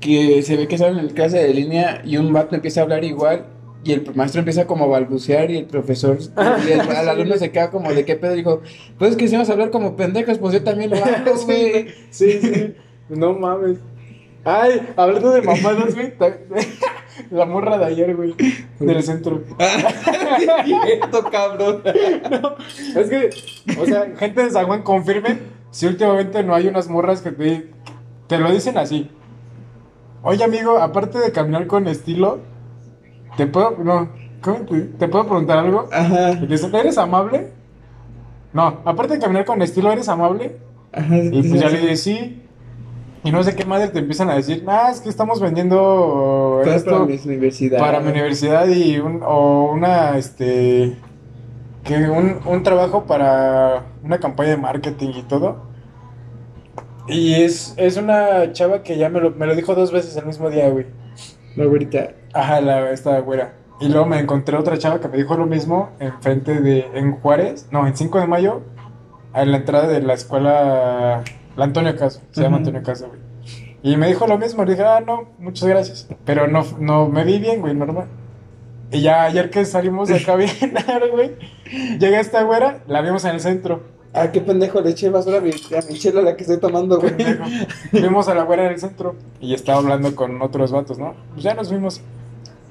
[0.00, 3.04] que se ve que salen en clase de línea y un vato empieza a hablar
[3.04, 3.46] igual
[3.84, 6.18] y el maestro empieza como a balbucear y el profesor
[6.66, 8.62] y el, al alumno se queda como de qué pedo dijo
[8.98, 11.88] pues es que si vas a hablar como pendejos pues yo también lo hago güey
[12.10, 12.74] Sí, sí.
[13.08, 13.78] No mames.
[14.44, 16.12] Ay, hablando de mamadas, güey.
[17.30, 18.34] La morra de ayer, güey.
[18.78, 19.42] Del centro.
[20.64, 21.82] cierto cabrón
[22.96, 23.30] Es que,
[23.80, 27.70] o sea, gente de San Juan, confirmen si últimamente no hay unas morras que te,
[28.26, 29.10] te lo dicen así.
[30.22, 32.40] Oye, amigo, aparte de caminar con estilo,
[33.36, 34.08] te puedo, no,
[34.40, 34.58] ¿cómo
[34.98, 35.88] te, puedo preguntar algo?
[35.92, 36.30] ajá
[36.78, 37.48] ¿eres amable?
[38.52, 40.58] No, aparte de caminar con estilo, ¿eres amable?
[40.92, 42.40] ajá Y pues ya le dije, sí.
[43.24, 46.76] Y no sé qué madre te empiezan a decir, ah, es que estamos vendiendo para
[46.76, 50.94] esto mi universidad para mi universidad y un, o una, este,
[51.84, 55.62] que un, un trabajo para una campaña de marketing y todo.
[57.08, 60.26] Y es, es una chava que ya me lo, me lo dijo dos veces el
[60.26, 60.86] mismo día, güey.
[61.56, 63.54] la güerita Ajá, la, esta güera.
[63.80, 67.68] Y luego me encontré otra chava que me dijo lo mismo enfrente de, en Juárez,
[67.70, 68.62] no, en 5 de mayo,
[69.32, 71.24] a la entrada de la escuela,
[71.56, 72.58] la Antonio Caso, se llama.
[72.58, 73.20] Antonio Caso, güey.
[73.82, 76.08] Y me dijo lo mismo, le dije, ah, no, muchas gracias.
[76.24, 78.06] Pero no, no me vi bien, güey, normal.
[78.90, 80.50] Y ya ayer que salimos de acá bien,
[81.12, 81.36] güey,
[81.98, 83.82] llega esta güera, la vimos en el centro.
[84.12, 87.00] ah qué pendejo le eché basura a mi, a mi chela la que estoy tomando
[87.00, 87.14] güey.
[87.92, 91.14] Vimos a la güera en el centro y estaba hablando con otros vatos, ¿no?
[91.32, 92.00] Pues ya nos vimos.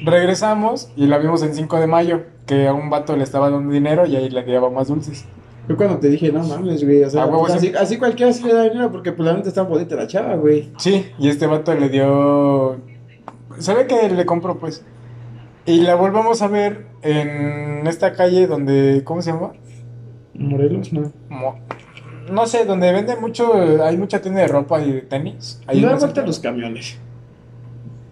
[0.04, 3.72] Regresamos y la vimos en 5 de mayo, que a un vato le estaba dando
[3.74, 5.26] dinero y ahí le llevaba más dulces.
[5.70, 7.68] Yo cuando te dije, no mames, güey, o sea, Ah, huevo, pues, sí.
[7.70, 10.36] así, así cualquiera sí le da dinero porque pues la neta está bonita la chava,
[10.36, 10.70] güey.
[10.78, 12.78] Sí, y este vato le dio...
[13.60, 14.84] Se ve que le compró, pues.
[15.66, 19.04] Y la volvemos a ver en esta calle donde...
[19.06, 19.54] ¿Cómo se llama?
[20.34, 21.14] Morelos, no.
[21.30, 21.56] Mo-
[22.30, 23.54] No sé, donde venden mucho...
[23.84, 25.62] Hay mucha tienda de ropa y de tenis.
[25.68, 26.26] Ahí vuelta centro.
[26.26, 26.98] los camiones.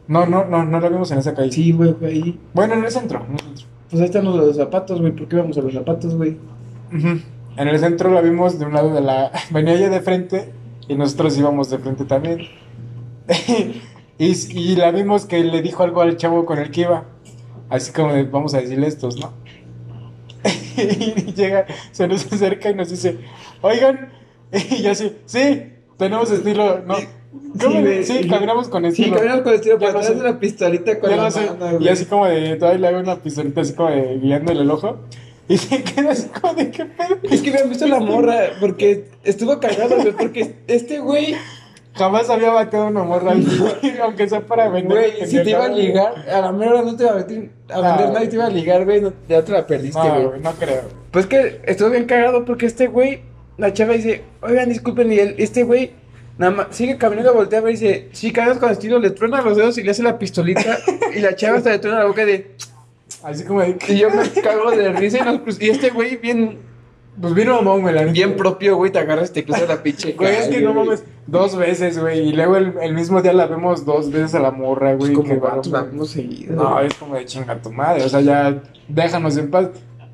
[0.08, 1.52] No, no, no, no la vimos en esa calle.
[1.52, 2.12] Sí, güey, güey.
[2.12, 2.40] ahí.
[2.54, 3.24] Bueno, en el centro.
[3.26, 3.66] en el centro.
[3.90, 5.14] Pues ahí están los, los zapatos, güey.
[5.14, 6.38] ¿Por qué vamos a los zapatos, güey?
[6.94, 7.20] Ujú.
[7.58, 9.32] En el centro la vimos de un lado de la...
[9.52, 10.54] Venía ella de frente
[10.88, 12.42] y nosotros íbamos de frente también.
[14.18, 17.06] y, y la vimos que le dijo algo al chavo con el que iba.
[17.70, 19.32] Así como de, vamos a decirle estos, ¿no?
[20.78, 23.20] y llega, se nos acerca y nos dice,
[23.62, 24.12] oigan,
[24.52, 26.96] y yo así, sí, tenemos estilo, ¿no?
[27.32, 28.04] ¿Cómo Sí, güey.
[28.04, 29.16] sí, caminamos con Sí, estilo.
[29.16, 30.14] caminamos con estilo, pero traes sé.
[30.16, 31.50] una pistolita con Ya la lo sé.
[31.60, 34.72] mano, Y así como de, todavía le hago una pistolita así como de guiándole el
[34.72, 35.00] ojo.
[35.48, 37.18] Y se queda así como de, ¿qué pedo?
[37.24, 41.36] Es que me han visto la morra porque estuvo cagado, güey, porque este güey,
[41.94, 44.98] Jamás había bateado una morra güey, aunque sea para vender.
[44.98, 47.50] güey, si te iba a ligar, a la mera hora no te iba a meter
[47.70, 48.14] a vender No.
[48.14, 50.26] nadie, te iba a ligar, güey, no- ya te la perdiste, No, güey.
[50.26, 50.84] güey, no creo.
[51.12, 53.24] Pues que estuvo bien cagado porque este güey,
[53.58, 55.92] la chava dice, oigan, disculpen, y él, este güey,
[56.42, 59.42] nada más, sigue caminando, voltea a ver y dice, sí, cagas con estilo, le truena
[59.42, 60.80] los dedos y le hace la pistolita,
[61.16, 62.56] y la chava hasta le truena la boca de,
[63.24, 63.78] Así como de.
[63.88, 66.58] y yo me cago de risa y, nos y este güey bien,
[67.22, 70.14] Pues vino mamón, me la bien propio, güey, te agarras y te cruza la pinche
[70.14, 71.04] Güey, es que no mames.
[71.28, 72.30] Dos veces, güey.
[72.30, 75.28] Y luego el, el mismo día la vemos dos veces a la morra, Pues güey.
[75.30, 76.56] como la vemos seguido.
[76.56, 78.04] No, es como de chinga tu madre.
[78.04, 79.70] O sea, ya déjanos en paz.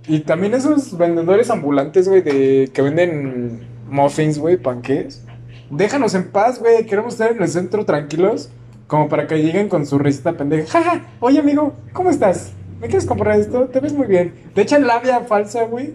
[0.08, 5.24] Y también esos vendedores ambulantes, güey, de que venden muffins, güey, panqués.
[5.70, 6.86] Déjanos en paz, güey.
[6.86, 8.50] Queremos estar en el centro tranquilos.
[8.88, 10.82] Como para que lleguen con su risita pendeja.
[10.82, 12.54] Jaja, oye amigo, ¿cómo estás?
[12.80, 13.66] ¿Me quieres comprar esto?
[13.66, 14.34] Te ves muy bien.
[14.54, 15.94] Te echan labia falsa, güey.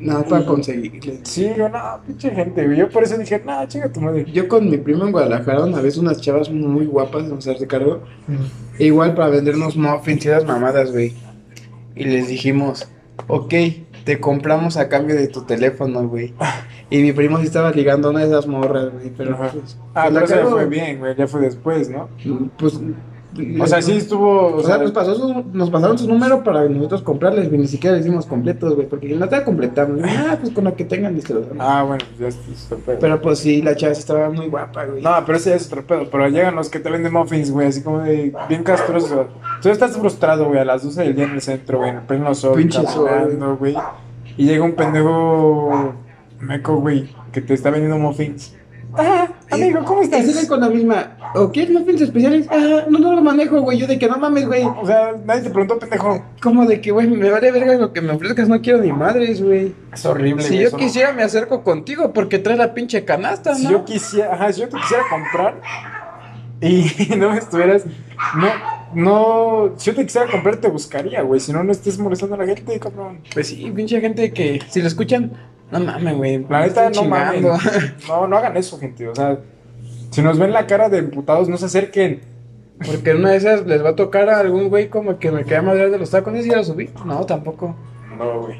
[0.00, 1.20] Nada para conseguirle.
[1.22, 2.78] Sí, yo, no, pinche gente, güey.
[2.78, 4.24] Yo por eso dije, no, chinga tu madre.
[4.32, 8.00] Yo con mi primo en Guadalajara una vez unas chavas muy guapas de hacerse cargo.
[8.78, 11.14] E igual para vendernos muffins y las mamadas, güey.
[11.94, 12.88] Y les dijimos,
[13.26, 13.54] ok,
[14.04, 16.34] te compramos a cambio de tu teléfono, güey.
[16.90, 19.10] Y mi primo sí estaba ligando a una de esas morras, güey.
[19.16, 19.78] Pero pues.
[19.94, 21.16] Ah, pues, pero eso ya fue bien, güey.
[21.16, 22.08] Ya fue después, ¿no?
[22.58, 22.78] Pues.
[23.60, 24.56] O sea, sí estuvo.
[24.56, 27.60] O sea, nos, pasó su- nos pasaron su número para nosotros comprarles, güey.
[27.62, 28.86] Ni siquiera les dimos completos, güey.
[28.86, 30.00] Porque no te completamos.
[30.04, 31.46] Ah, pues con lo que tengan, damos.
[31.58, 32.52] Ah, bueno, ya está.
[32.52, 32.98] está pedo.
[33.00, 35.02] Pero pues sí, la chava estaba muy guapa, güey.
[35.02, 36.08] No, pero ese ya es otro pedo.
[36.10, 39.26] Pero llegan los que te venden muffins, güey, así como de bien castroso.
[39.62, 42.02] Tú estás frustrado, güey, a las 12 del día en el centro, güey, en el
[42.02, 43.74] pleno sol, Pinche sol, caminando, güey.
[44.36, 45.94] Y llega un pendejo
[46.40, 48.54] meco, güey, que te está vendiendo muffins.
[48.94, 50.24] Ah, amigo, ¿cómo estás?
[50.26, 51.16] siguen con la misma.
[51.34, 52.46] ¿O quieres muffins especiales?
[52.50, 53.78] Ah, no, no lo manejo, güey.
[53.78, 54.64] Yo de que no mames, güey.
[54.64, 56.24] O sea, nadie te preguntó, pendejo.
[56.42, 59.42] Como de que, güey, me vale verga lo que me ofrezcas, no quiero ni madres,
[59.42, 59.74] güey.
[59.92, 63.54] Es horrible, Si yo eso no- quisiera, me acerco contigo porque traes la pinche canasta,
[63.54, 63.70] Si ¿no?
[63.70, 65.60] yo quisiera, ajá, si yo te quisiera comprar
[66.60, 66.84] y
[67.16, 67.84] no me estuvieras,
[68.36, 68.48] no,
[68.94, 72.38] no, si yo te quisiera comprar te buscaría, güey, si no, no estés molestando a
[72.38, 73.20] la gente, cabrón.
[73.34, 75.32] Pues sí, pinche gente que, si lo escuchan,
[75.72, 76.46] no mames, güey.
[76.48, 77.42] La neta, no mames,
[78.08, 79.38] no, no hagan eso, gente, o sea,
[80.10, 82.20] si nos ven la cara de emputados, no se acerquen.
[82.84, 85.44] Porque en una de esas les va a tocar a algún güey como que me
[85.44, 86.34] queda madre de los tacos.
[86.34, 86.90] ¿Y si lo subí?
[87.06, 87.76] No, tampoco.
[88.18, 88.56] No, güey,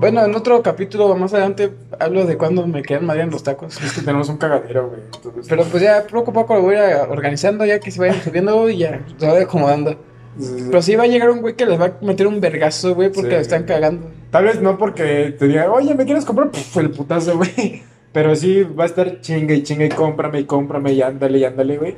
[0.00, 1.70] Bueno, en otro capítulo más adelante
[2.00, 3.80] hablo de cuando me quedan madre en los tacos.
[3.80, 6.74] es que tenemos un cagadero, güey, entonces- Pero pues ya poco a poco lo voy
[6.76, 9.92] a organizando ya que se vayan subiendo y ya se va acomodando.
[10.38, 10.64] Sí, sí, sí.
[10.68, 13.10] Pero sí va a llegar un güey que les va a meter un vergazo, güey,
[13.12, 13.36] porque Sí.
[13.36, 14.10] le están cagando.
[14.30, 16.50] Tal vez no porque te diga, oye, ¿me quieres comprar?
[16.50, 17.82] Puf, el putazo, güey.
[18.12, 21.44] Pero sí va a estar chinga y chinga y cómprame y cómprame y ándale y
[21.44, 21.94] ándale, güey.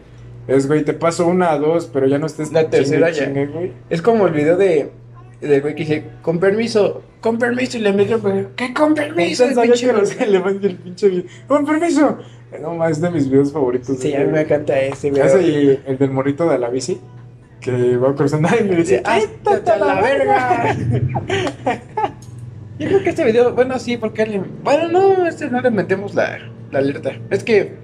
[0.46, 3.26] Es, güey, te paso una, dos, pero ya no estés La tercera chingue ya.
[3.26, 3.72] chingue, güey.
[3.90, 4.90] Es como el video de
[5.40, 9.44] del güey que dice, con permiso, con permiso, y le metió, güey, ¿qué con permiso?
[9.44, 10.10] Pensaba pinche que no güey?
[10.10, 11.24] se le mande el pinche video.
[11.46, 12.18] ¡Con permiso!
[12.60, 13.98] No, más es de mis videos favoritos.
[13.98, 15.22] Sí, a mí me encanta ese, güey.
[15.22, 16.98] Ese y el del morrito de la bici.
[17.60, 20.76] Que va cruzando y le dice, ¡Ay, ¡Quítate a la verga!
[22.78, 26.14] Yo creo que este video, bueno, sí, porque le- bueno, no, este no le metemos
[26.14, 26.38] la,
[26.70, 27.12] la alerta.
[27.30, 27.74] Es que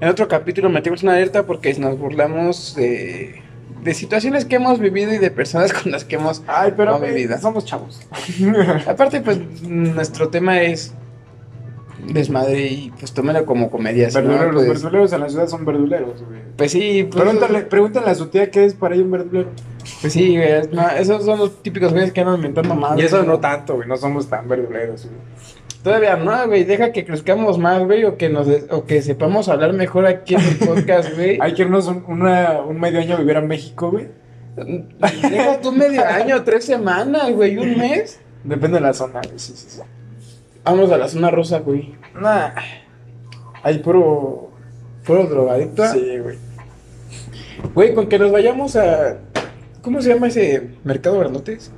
[0.00, 3.42] en otro capítulo metimos una alerta porque nos burlamos de,
[3.84, 6.98] de situaciones que hemos vivido y de personas con las que hemos Ay, pero No,
[6.98, 7.38] güey, mi vida.
[7.38, 8.00] somos chavos.
[8.88, 10.94] Aparte, pues nuestro tema es
[12.12, 14.08] desmadre y pues tómelo como comedia.
[14.12, 16.40] Verduleros, los Pues, verduleros en la ciudad son verduleros, güey.
[16.56, 19.50] pues sí, pues, Pregúntale, pregúntale a su tía qué es para ella un verdulero.
[20.00, 22.98] Pues sí, güey, no, esos son los típicos güeyes que andan inventando más.
[22.98, 25.16] Y eso no tanto, güey, no somos tan verduleros, güey.
[25.82, 29.72] Todavía no, güey, deja que crezcamos más, güey, o que nos o que sepamos hablar
[29.72, 31.38] mejor aquí en el podcast, güey.
[31.40, 34.08] Hay que irnos un, una- un medio año a vivir a México, güey.
[34.56, 38.20] Deja tú medio año, tres semanas, güey, un mes.
[38.44, 39.80] Depende de la zona, güey, sí, sí, sí.
[40.64, 41.94] Vamos a la zona rosa, güey.
[42.20, 42.50] Nah,
[43.62, 44.50] hay puro...
[45.06, 45.86] Puro drogadicto.
[45.92, 46.36] Sí, güey.
[47.74, 49.16] Güey, con que nos vayamos a.
[49.82, 51.72] ¿Cómo se llama ese mercado grandotes?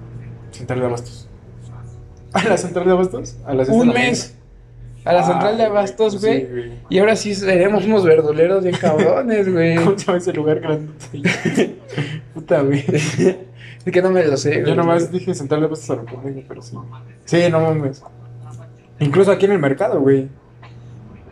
[0.51, 1.29] Central de Abastos.
[2.33, 3.37] ¿A la Central de Abastos?
[3.47, 4.35] A las Un mes.
[5.05, 6.47] A la central de Abastos, güey.
[6.47, 6.73] Sí.
[6.91, 9.75] Y ahora sí seremos unos verduleros bien cabrones, güey.
[9.85, 10.93] ¿Cómo se llama ese lugar grande?
[12.35, 12.85] Puta, güey.
[12.89, 14.77] Es que no me lo sé, Yo güey.
[14.77, 16.05] nomás dije Central de Abastos a lo
[16.49, 16.77] pero sí.
[17.25, 18.03] Sí, no mames.
[19.01, 20.29] Incluso aquí en el mercado, güey.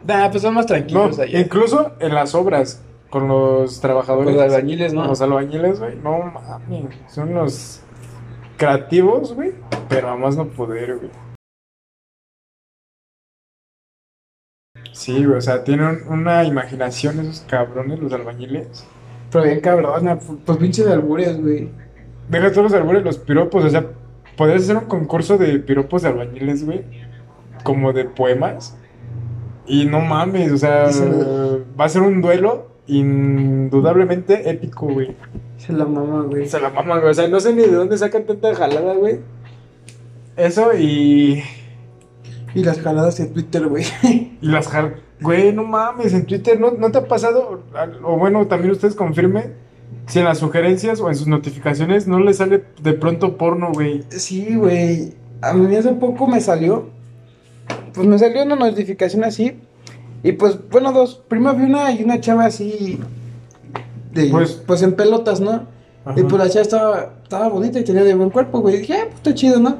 [0.05, 1.39] Nah, pues son más No, tranquilos allá.
[1.39, 4.35] incluso en las obras con los trabajadores.
[4.35, 5.07] Los albañiles, ¿no?
[5.07, 5.97] Los albañiles, güey.
[5.97, 6.97] No mames.
[7.09, 7.83] Son unos
[8.57, 9.53] creativos, güey.
[9.89, 11.11] Pero a más no poder, güey.
[14.93, 15.39] Sí, güey.
[15.39, 18.87] O sea, tienen una imaginación esos cabrones, los albañiles.
[19.31, 21.71] Pero bien cabrona, pues pinches albures, güey.
[22.29, 23.65] Deja todos los albures, los piropos.
[23.65, 23.87] O sea,
[24.37, 26.85] podrías hacer un concurso de piropos de albañiles, güey.
[27.65, 28.77] Como de poemas.
[29.67, 30.89] Y no mames, o sea,
[31.79, 35.17] va a ser un duelo indudablemente épico, güey.
[35.57, 36.49] Se la mama, güey.
[36.49, 37.11] Se la maman, güey.
[37.11, 39.21] O sea, no sé ni de dónde sacan tanta jalada, güey.
[40.37, 41.43] Eso y.
[42.55, 43.85] Y las jaladas en Twitter, güey.
[44.43, 44.97] Y las jar...
[45.21, 47.63] Güey, no mames, en Twitter ¿no, no te ha pasado,
[48.03, 49.53] o bueno, también ustedes confirmen,
[50.07, 54.03] si en las sugerencias o en sus notificaciones no les sale de pronto porno, güey.
[54.09, 55.13] Sí, güey.
[55.43, 56.89] A mí hace poco me salió.
[57.95, 59.61] Pues me salió una notificación así.
[60.23, 61.21] Y pues, bueno, dos.
[61.29, 63.01] Primero vi una y una chava así.
[64.13, 65.67] De, Pues- pues, en pelotas, ¿no?
[66.05, 66.19] Ajá.
[66.19, 68.79] Y pues la chava estaba, estaba bonita y tenía de buen cuerpo, güey.
[68.79, 69.79] dije, ah, pues está chido, ¿no?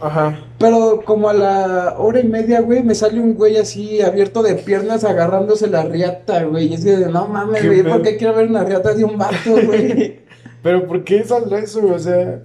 [0.00, 0.38] Ajá.
[0.58, 4.54] Pero como a la hora y media, güey, me sale un güey así abierto de
[4.54, 6.66] piernas agarrándose la riata, güey.
[6.68, 7.82] Y es que, no mames, güey.
[7.82, 9.34] ¿por qué quiero ver una riata de un vato,
[9.66, 10.20] güey?
[10.62, 11.94] Pero ¿por qué saldrá eso, güey?
[11.94, 12.40] O sea,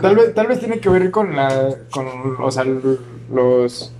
[0.00, 1.74] Tal vez, tal vez tiene que ver con la.
[1.90, 2.06] con.
[2.40, 2.64] O sea,
[3.32, 3.92] los.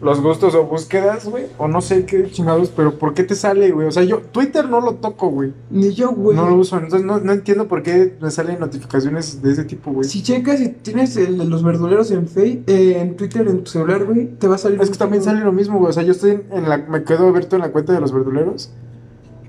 [0.00, 1.46] Los gustos o búsquedas, güey.
[1.58, 3.88] O no sé qué chingados, pero ¿por qué te sale, güey?
[3.88, 5.52] O sea, yo Twitter no lo toco, güey.
[5.70, 6.36] Ni yo, güey.
[6.36, 6.76] No lo uso.
[6.76, 10.08] Entonces no, no entiendo por qué me salen notificaciones de ese tipo, güey.
[10.08, 13.70] Si checas y tienes el de los verduleros en Face, eh, en Twitter, en tu
[13.70, 14.80] celular, güey, te va a salir.
[14.80, 15.90] Es que también sale lo mismo, güey.
[15.90, 16.78] O sea, yo estoy en la.
[16.78, 18.70] Me quedo abierto en la cuenta de los verduleros.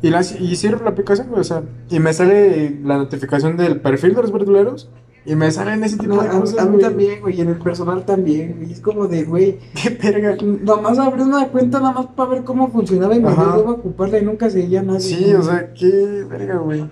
[0.01, 1.41] Y, la, y cierro la aplicación, güey.
[1.41, 4.89] O sea, y me sale la notificación del perfil de los verduleros.
[5.25, 6.59] Y me salen ese tipo No, de a, cosas.
[6.59, 6.81] a mí güey.
[6.81, 8.71] también, güey, y en el personal también, güey.
[8.71, 10.37] Es como de, güey, Qué verga.
[10.63, 14.17] nomás abrí una cuenta nada más para ver cómo funcionaba y me dio a ocuparla
[14.19, 14.99] y nunca seguía nadie.
[15.01, 15.33] Sí, güey.
[15.35, 16.85] o sea, qué verga, güey.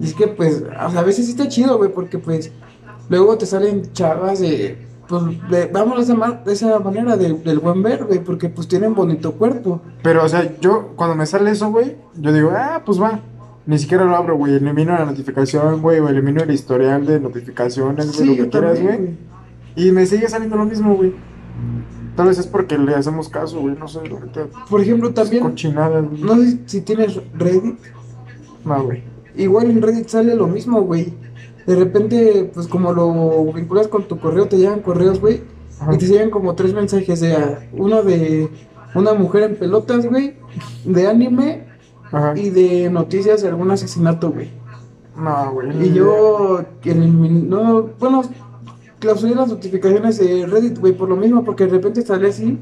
[0.00, 2.52] Y es que, pues, a veces sí está chido, güey, porque, pues,
[3.08, 4.76] luego te salen chavas de,
[5.08, 8.66] pues, de, vamos de esa, de esa manera, de- del buen ver, güey, porque, pues,
[8.68, 9.80] tienen bonito cuerpo.
[10.02, 13.20] Pero, o sea, yo cuando me sale eso, güey, yo digo, ah, pues va.
[13.66, 14.54] Ni siquiera lo abro, güey.
[14.54, 18.80] Elimino la notificación, güey, o elimino el historial de notificaciones, güey, lo yo que quieras,
[18.82, 19.16] güey.
[19.76, 21.12] Y me sigue saliendo lo mismo, güey.
[22.16, 24.46] Tal vez es porque le hacemos caso, güey, no sé, la neta.
[24.70, 26.22] Por ejemplo, también, Cochinadas, güey.
[26.22, 27.76] no sé si- tienes Reddit,
[28.64, 29.02] No, güey.
[29.36, 31.12] igual en Reddit sale lo mismo, güey.
[31.66, 35.40] De repente, pues, como lo vinculas con tu correo, te llegan correos, güey,
[35.92, 38.48] y te llegan como tres mensajes de, ah, uno de
[38.94, 40.34] una mujer en pelotas, güey,
[40.84, 41.64] de anime
[42.14, 42.32] Ajá.
[42.36, 44.50] y de noticias de algún asesinato, güey.
[45.16, 45.86] No, güey.
[45.88, 48.22] Y yo, elimin- no, bueno,
[48.98, 52.58] clausuré las notificaciones de Reddit, güey, por lo mismo, porque de repente salía así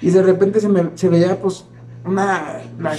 [0.00, 1.66] y de repente se me se veía, pues,
[2.04, 2.94] una, la,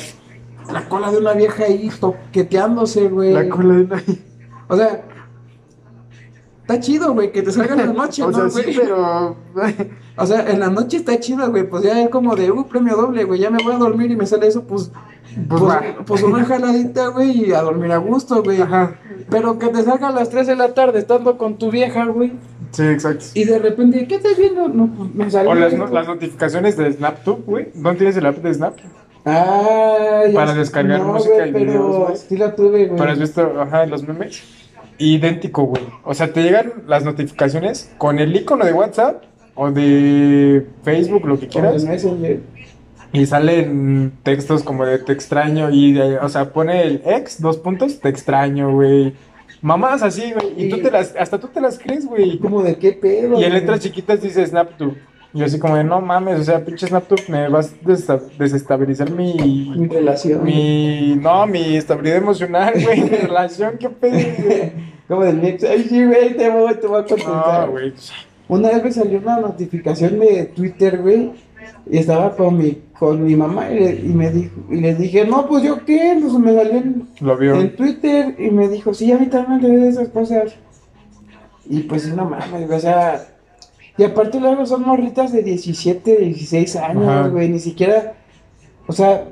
[0.74, 3.34] la cola de una vieja ahí toqueteándose, güey.
[3.34, 4.04] La cola de una...
[4.68, 5.04] O sea,
[6.70, 9.36] está chido, güey, que te salga en la noche, o sea, ¿no, sí, pero...
[10.16, 12.96] O sea, en la noche está chido, güey, pues ya es como de, uh, premio
[12.96, 14.92] doble, güey, ya me voy a dormir y me sale eso, pues,
[15.48, 18.62] Pues pues, pues una jaladita, güey, y a dormir a gusto, güey.
[18.62, 18.96] Ajá.
[19.30, 22.34] Pero que te salga a las 3 de la tarde estando con tu vieja, güey.
[22.72, 23.26] Sí, exacto.
[23.34, 24.68] Y de repente, ¿qué estás viendo?
[24.68, 25.52] No, pues me salió.
[25.52, 27.68] O las, no- notificaciones de SnapTube, güey.
[27.74, 28.76] ¿Dónde tienes el app de Snap?
[29.26, 32.18] Ah, ya Para descargar No, música y pero videos, güey.
[32.18, 32.98] Sí la tuve, güey.
[33.00, 34.42] Pero has visto, ajá, los memes.
[35.00, 35.84] Idéntico, güey.
[36.04, 39.24] O sea, te llegan las notificaciones con el icono de WhatsApp
[39.56, 41.84] o de Facebook, lo que quieras.
[43.12, 45.72] Y salen textos como de te extraño.
[45.72, 49.14] Y, de- o sea, pone el ex, dos puntos, te extraño, güey.
[49.62, 50.54] Mamás así, güey.
[50.58, 52.38] Y, Y- tú te las, hasta tú te las crees, güey.
[52.38, 53.40] Como de qué pedo.
[53.40, 54.96] Y en letras chiquitas dice SnapTube.
[54.96, 55.00] Y
[55.34, 57.74] yo así como de, no mames, o sea, pinche SnapTube, me vas
[58.10, 59.88] a desestabilizar Mi mi...
[59.88, 60.44] relación.
[60.44, 61.16] Mi...
[61.22, 64.72] No, mi estabilidad emocional, güey, mi relación, qué pedo.
[65.08, 65.64] Como del mix.
[65.64, 67.66] Ay, sí, güey, te voy, te voy a contestar.
[67.68, 67.94] No, güey.
[68.48, 71.32] Una vez me salió una notificación de Twitter, güey.
[71.90, 75.26] Y estaba con mi, con mi mamá y, le- y me dijo, y le dije,
[75.26, 77.60] no, pues yo qué, pues me salió en, Lo vio.
[77.60, 80.56] en Twitter y me dijo, sí, a mí también de esas cosas.
[81.68, 83.24] Y pues no mames, o sea,
[84.00, 86.88] y aparte luego son morritas de 17, 16 Ajá.
[86.88, 88.14] años, güey, ni siquiera,
[88.88, 89.26] o sea,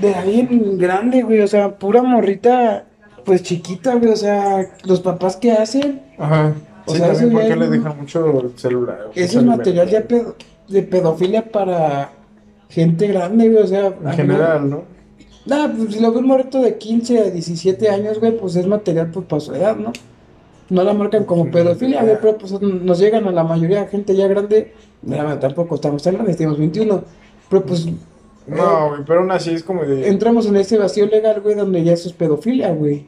[0.00, 2.84] de alguien grande, güey, o sea, pura morrita,
[3.24, 6.52] pues chiquita, güey, o sea, los papás que hacen, Ajá.
[6.86, 9.10] O Sí, sea, también eso porque le dejan mucho celular.
[9.14, 10.36] ese es material ya pedo-
[10.68, 12.12] de pedofilia para
[12.70, 14.82] gente grande, güey, o sea, En general, ¿no?
[15.46, 18.66] Nah, pues si lo ve un morrito de 15 a 17 años, güey, pues es
[18.66, 19.92] material pues para su edad, ¿no?
[20.70, 24.14] No la marcan como pedofilia, güey, pero pues nos llegan a la mayoría de gente
[24.14, 24.74] ya grande.
[25.02, 27.04] Mira, tampoco estamos tan grandes, tenemos 21.
[27.48, 27.86] Pero pues
[28.46, 30.08] No, güey, pero aún así es como de...
[30.08, 33.06] entramos en ese vacío legal, güey, donde ya eso es pedofilia, güey.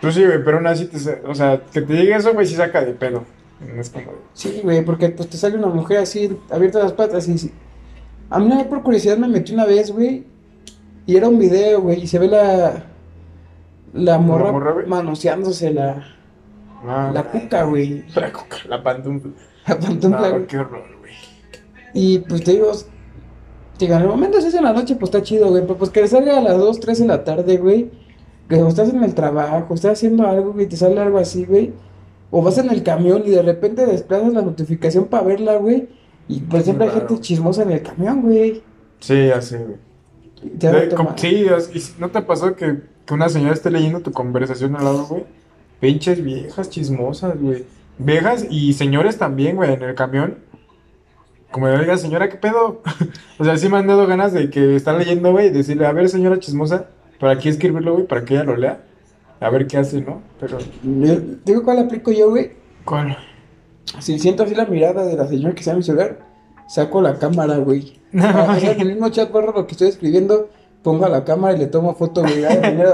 [0.00, 2.54] Pues sí, güey, pero aún así, te, o sea, que te llegue eso, güey, sí
[2.54, 3.24] saca de pedo.
[3.76, 4.18] Es como de...
[4.34, 7.52] Sí, güey, porque pues te sale una mujer así, abierta las patas y...
[8.30, 10.24] A mí una vez por curiosidad me metí una vez, güey,
[11.06, 12.84] y era un video, güey, y se ve la...
[13.94, 14.86] La morra, morra, güey?
[14.86, 16.17] manoseándose la,
[16.86, 18.04] Ah, la cuca, güey.
[18.14, 19.32] la coca, la pantufla.
[19.66, 21.12] La pantufla, No, qué horror, güey.
[21.94, 22.72] Y pues te digo,
[23.78, 25.62] digo, en el momento si es en la noche, pues está chido, güey.
[25.62, 27.90] Pero pues que salga a las 2, 3 de la tarde, güey.
[28.48, 31.72] Que estás en el trabajo, estás haciendo algo, güey, te sale algo así, güey.
[32.30, 35.88] O vas en el camión y de repente desplazas la notificación para verla, güey.
[36.28, 38.62] Y por siempre hay gente chismosa en el camión, güey.
[39.00, 39.78] Sí, así, güey.
[41.16, 45.24] Sí, ¿no te pasó que, que una señora esté leyendo tu conversación al lado, güey?
[45.80, 47.64] Pinches viejas chismosas, güey.
[47.98, 50.38] Viejas y señores también, güey, en el camión.
[51.50, 52.82] Como de, oiga, señora, ¿qué pedo?
[53.38, 55.92] o sea, sí me han dado ganas de que están leyendo, güey, y decirle, a
[55.92, 56.86] ver, señora chismosa,
[57.18, 58.84] para aquí escribirlo, güey, para que ella lo lea.
[59.40, 60.20] A ver qué hace, ¿no?
[60.40, 62.52] Pero, Digo, ¿cuál aplico yo, güey?
[62.84, 63.16] ¿cuál?
[64.00, 66.18] Si siento así la mirada de la señora que está en mi celular,
[66.68, 67.98] saco la cámara, güey.
[68.18, 70.48] Ah, o sea, en el mismo chat borro lo que estoy escribiendo,
[70.82, 72.42] pongo a la cámara y le tomo foto, güey.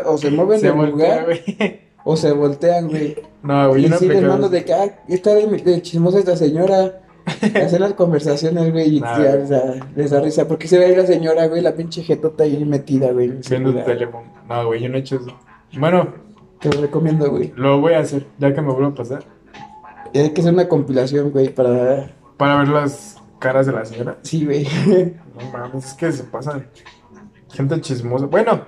[0.07, 1.39] O se mueve en Se el voltea, lugar.
[2.05, 3.17] o se voltean, güey.
[3.43, 6.37] No, güey, yo Y no he siguen de que, ah, está de, de chismosa esta
[6.37, 7.01] señora.
[7.65, 9.43] Hacer las conversaciones, güey, y Nah, güey.
[9.43, 9.63] o sea,
[9.97, 10.47] les da risa.
[10.47, 13.27] Porque se ve ahí la señora, güey, la pinche jetota ahí metida, güey.
[13.27, 13.87] en el Viendo celular.
[13.87, 14.25] teléfono.
[14.47, 15.39] No, güey, yo no he hecho eso.
[15.79, 16.13] Bueno,
[16.61, 17.53] Te lo recomiendo, güey.
[17.57, 19.25] lo voy a hacer, ya que me vuelva a pasar.
[20.13, 22.15] Y hay que hacer una compilación, güey, para...
[22.37, 24.19] Para ver las caras de la señora.
[24.23, 24.67] Sí, güey.
[25.35, 26.69] No mames, es que se pasan.
[27.53, 28.27] Gente chismosa.
[28.27, 28.61] Bueno,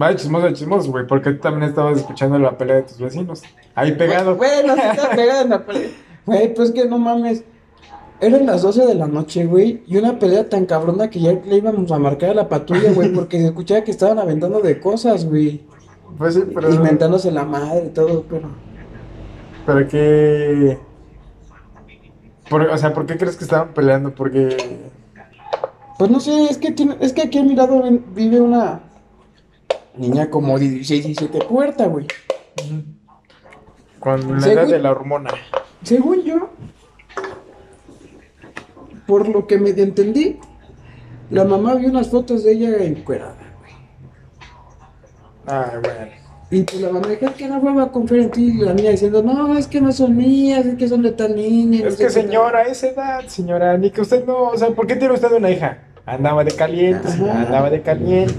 [0.00, 2.98] va de chismoso a chismoso, güey, porque tú también estabas escuchando la pelea de tus
[2.98, 3.42] vecinos.
[3.74, 4.36] Ahí pegado.
[4.36, 5.90] Bueno, sí está pegada en la pared.
[6.24, 7.44] Güey, pues que no mames.
[8.20, 11.56] Eran las 12 de la noche, güey, y una pelea tan cabrona que ya le
[11.56, 15.26] íbamos a marcar a la patrulla, güey, porque se escuchaba que estaban aventando de cosas,
[15.26, 15.62] güey.
[16.16, 16.72] Pues sí, pero.
[16.72, 18.48] Inventándose la madre y todo, pero...
[19.66, 20.78] Pero que.
[22.48, 24.14] Por- o sea, ¿por qué crees que estaban peleando?
[24.14, 24.56] Porque.
[25.98, 27.82] Pues no sé, es que tiene, es que aquí a mi lado
[28.14, 28.80] vive una
[29.96, 32.06] niña como de 16, 17 puerta, güey.
[34.00, 35.30] Con la edad de la hormona.
[35.82, 36.50] Según yo,
[39.06, 40.38] por lo que me entendí,
[41.30, 43.36] la mamá vio unas fotos de ella encuerada.
[45.46, 46.12] Ah, bueno.
[46.50, 48.44] Y pues la mamá dijo, "Es que no vuelva a confiar en ti.
[48.46, 51.34] Y la niña diciendo, no, es que no son mías, es que son de tal
[51.34, 51.80] niña.
[51.82, 52.22] no Es que qué tal".
[52.22, 54.50] señora, a esa edad, señora, ni que usted no.
[54.50, 55.78] O sea, ¿por qué tiene usted una hija?
[56.04, 57.42] Andaba de caliente, Ajá.
[57.42, 58.34] andaba de caliente.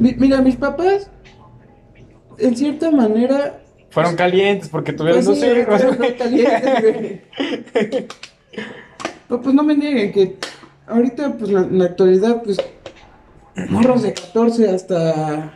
[0.00, 1.10] Mi- Mira, mis papás,
[2.38, 3.56] en cierta manera,
[3.90, 5.82] Fueron calientes porque tuvieron Pues dos sí, hijos.
[5.82, 8.06] fueron calientes, güey.
[9.28, 10.36] Pero pues no me nieguen que
[10.86, 12.58] ahorita, pues la- en la actualidad, pues
[13.68, 15.54] morros de 14 hasta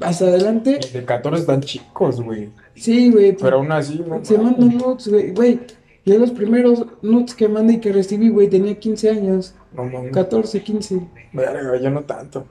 [0.00, 0.78] hasta adelante.
[0.92, 2.50] De 14 están chicos, güey.
[2.74, 3.32] Sí, güey.
[3.32, 4.24] pues, Pero aún así, no.
[4.24, 5.30] se mandan nudes, güey.
[5.32, 5.60] Güey,
[6.04, 9.54] yo los primeros nudes que mandé y que recibí, güey, tenía 15 años.
[9.72, 10.12] No mames.
[10.12, 11.00] 14, 15.
[11.32, 12.46] Verga, yo no tanto.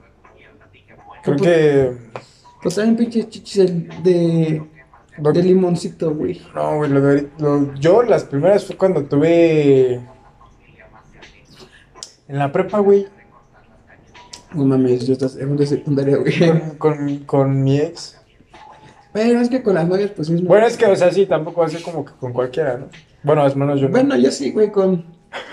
[1.26, 1.92] Creo Pues- que.
[2.62, 3.70] Pues saben pinches chichis
[4.02, 4.62] de,
[5.18, 6.40] lo- de limoncito, güey.
[6.54, 10.00] No, güey, lo de lo- yo las primeras fue cuando tuve.
[12.28, 13.06] En la prepa, güey.
[14.54, 16.38] No mames, yo estás en de secundaria, güey.
[16.38, 18.18] Con, con, con mi ex.
[19.12, 20.48] Pero es que con las novias, pues mismo.
[20.48, 22.86] Bueno, es que, o sea, sí, tampoco así como que con cualquiera, ¿no?
[23.22, 23.92] Bueno, al menos yo no.
[23.92, 25.06] Bueno, yo sí, güey, con,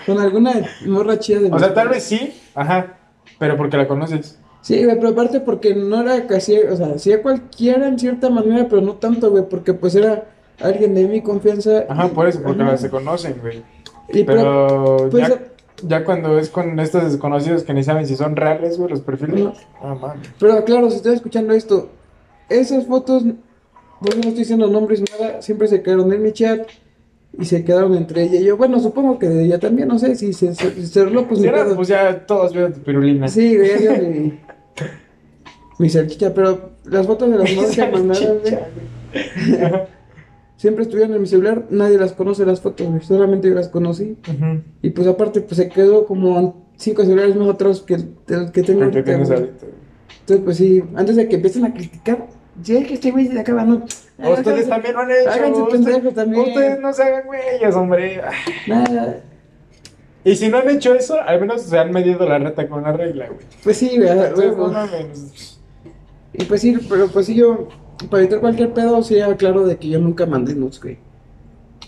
[0.06, 0.52] con alguna
[0.86, 2.98] morra chida de o sea, tal vez sí, ajá.
[3.38, 4.38] Pero porque la conoces.
[4.64, 8.30] Sí, güey, pero aparte porque no era casi, o sea, sí a cualquiera en cierta
[8.30, 10.24] manera, pero no tanto, güey, porque pues era
[10.58, 11.84] alguien de mi confianza.
[11.86, 12.78] Ajá, por eso, porque Ajá.
[12.78, 13.62] se conocen, güey.
[14.08, 15.38] Y pero, Pero pues, ya,
[15.86, 19.38] ya cuando es con estos desconocidos que ni saben si son reales, güey, los perfiles.
[19.44, 19.52] No.
[19.82, 20.30] Ah, mames.
[20.38, 21.90] pero claro, si estás escuchando esto,
[22.48, 23.22] esas fotos,
[24.00, 26.66] pues no estoy diciendo nombres ni nada, siempre se quedaron en mi chat
[27.38, 28.56] y se quedaron entre ella y yo.
[28.56, 31.88] Bueno, supongo que de ella también, no sé, si se, se, pues Si era, pues
[31.88, 33.28] ya todos vieron tu pirulina.
[33.28, 34.32] Sí, güey,
[35.78, 38.58] mi, salchicha, pero las fotos de las morras que mandaron, güey,
[40.56, 44.16] siempre estuvieron en mi celular, nadie las conoce las fotos, güey, solamente yo las conocí.
[44.82, 48.62] Y pues aparte, pues se quedó como cinco celulares más atrás que el el que
[48.62, 49.12] tengo ahorita.
[49.12, 52.26] Entonces, pues sí, antes de que empiecen a criticar,
[52.62, 53.84] ya que este güey se acaba, no.
[54.18, 55.30] Ustedes también lo han hecho.
[55.30, 56.48] Háganse ustedes- pendejos también.
[56.48, 58.20] Ustedes no se hagan güeyes, hombre.
[58.68, 59.20] Nada.
[60.24, 62.92] Y si no han hecho eso, al menos se han medido la reta con la
[62.92, 63.40] regla, güey.
[63.62, 64.08] Pues sí, güey.
[64.08, 65.60] Entonces.
[66.34, 67.68] Y pues sí, pero pues sí, yo,
[68.10, 70.98] para evitar cualquier pedo, sí, claro de que yo nunca mandé nudes, güey.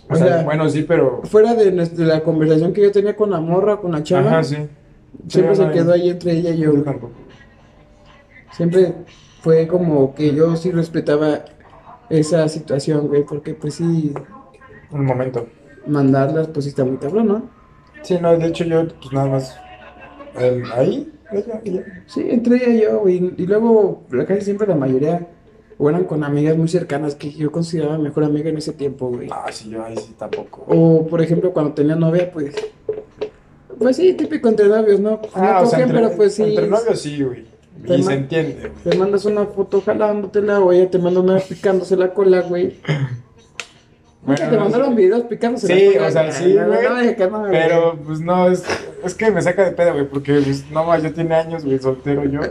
[0.09, 1.23] O O sea, sea, bueno, sí, pero.
[1.25, 4.57] Fuera de, la conversación que yo tenía con la morra, con la chava, Ajá, sí.
[5.29, 6.75] siempre Sí, se quedó ahí entre ella y yo.
[6.75, 6.85] Yo güey.
[6.85, 7.13] tampoco.
[8.53, 8.95] Siempre
[9.41, 11.45] fue como que yo sí respetaba
[12.09, 14.13] esa situación, güey, porque pues sí,
[14.91, 15.49] Un momento.
[15.87, 17.51] mandarlas, pues sí está muy cabrón, ¿no?
[18.03, 19.57] Sí, no, de hecho yo, pues nada más.
[20.39, 21.13] em, ahí.
[22.07, 23.35] Sí, entre ella y yo, güey.
[23.37, 25.27] Y luego, la- casi siempre la mayoría,
[25.79, 29.29] o eran con amigas muy cercanas que yo consideraba mejor amiga en ese tiempo, güey.
[29.31, 30.65] Ah, sí, yo ahí sí tampoco.
[30.69, 32.55] O, por ejemplo, cuando tenía novia, pues.
[33.79, 35.21] Pues sí, típico entre novios, ¿no?
[35.35, 36.43] Ah, no o sea, entre, pero pues sí.
[36.45, 37.45] entre novios sí, güey.
[37.85, 38.73] Y se entiende, güey.
[38.85, 42.79] Te mandas una foto jalándotela, o ella te manda una picándose la cola, güey.
[44.35, 44.95] Te no mandaron sé.
[44.97, 47.51] videos picándose Sí, o sea, sí, No, no, güey, no, no.
[47.51, 48.65] Pero, pues no, es,
[49.05, 51.79] es que me saca de pedo, güey, porque, pues, no más, yo tiene años, güey,
[51.79, 52.41] soltero yo.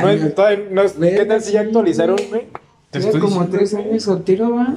[0.00, 0.22] Pues.
[0.22, 2.46] No, todavía no ¿Qué tal si ya actualizaron, güey.
[2.90, 4.74] Tiene como tres años soltero, va.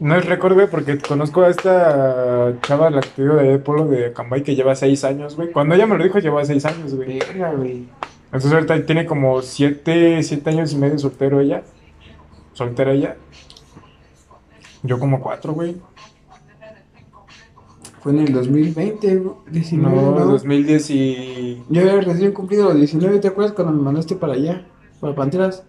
[0.00, 3.86] No es récord, güey, porque conozco a esta chava, la que te digo de Polo
[3.86, 5.50] de Cambay, que lleva seis años, güey.
[5.50, 7.18] Cuando ella me lo dijo, llevaba seis años, güey.
[7.18, 7.88] Verga, güey.
[8.26, 11.62] Entonces ahorita tiene como siete, siete años y medio soltero ella.
[12.52, 13.16] Soltera ella.
[14.82, 15.76] Yo como cuatro, güey.
[18.00, 20.24] Fue en el 2020, güey, 19, No, ¿no?
[20.26, 21.64] 2010 y...
[21.68, 24.64] Yo había recién cumplido los 19, ¿te acuerdas cuando me mandaste para allá?
[25.00, 25.64] Para Panteras.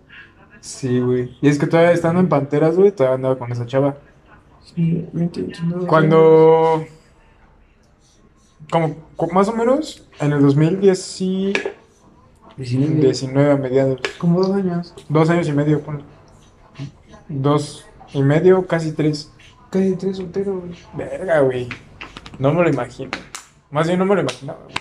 [0.61, 1.35] Sí, güey.
[1.41, 3.97] Y es que todavía estando en Panteras, güey, todavía andaba con esa chava.
[4.75, 6.85] Sí, 20, 29 Cuando.
[8.71, 11.53] Como, co- más o menos en el 2010 y
[12.57, 13.99] 19, 19 a mediados.
[14.19, 14.93] Como dos años.
[15.07, 16.03] Dos años y medio, ponle.
[17.27, 19.31] Dos y medio, casi tres.
[19.69, 20.75] Casi tres solteros, güey.
[20.95, 21.67] Verga, güey.
[22.39, 23.11] No me lo imagino.
[23.71, 24.75] Más bien no me lo imaginaba, güey.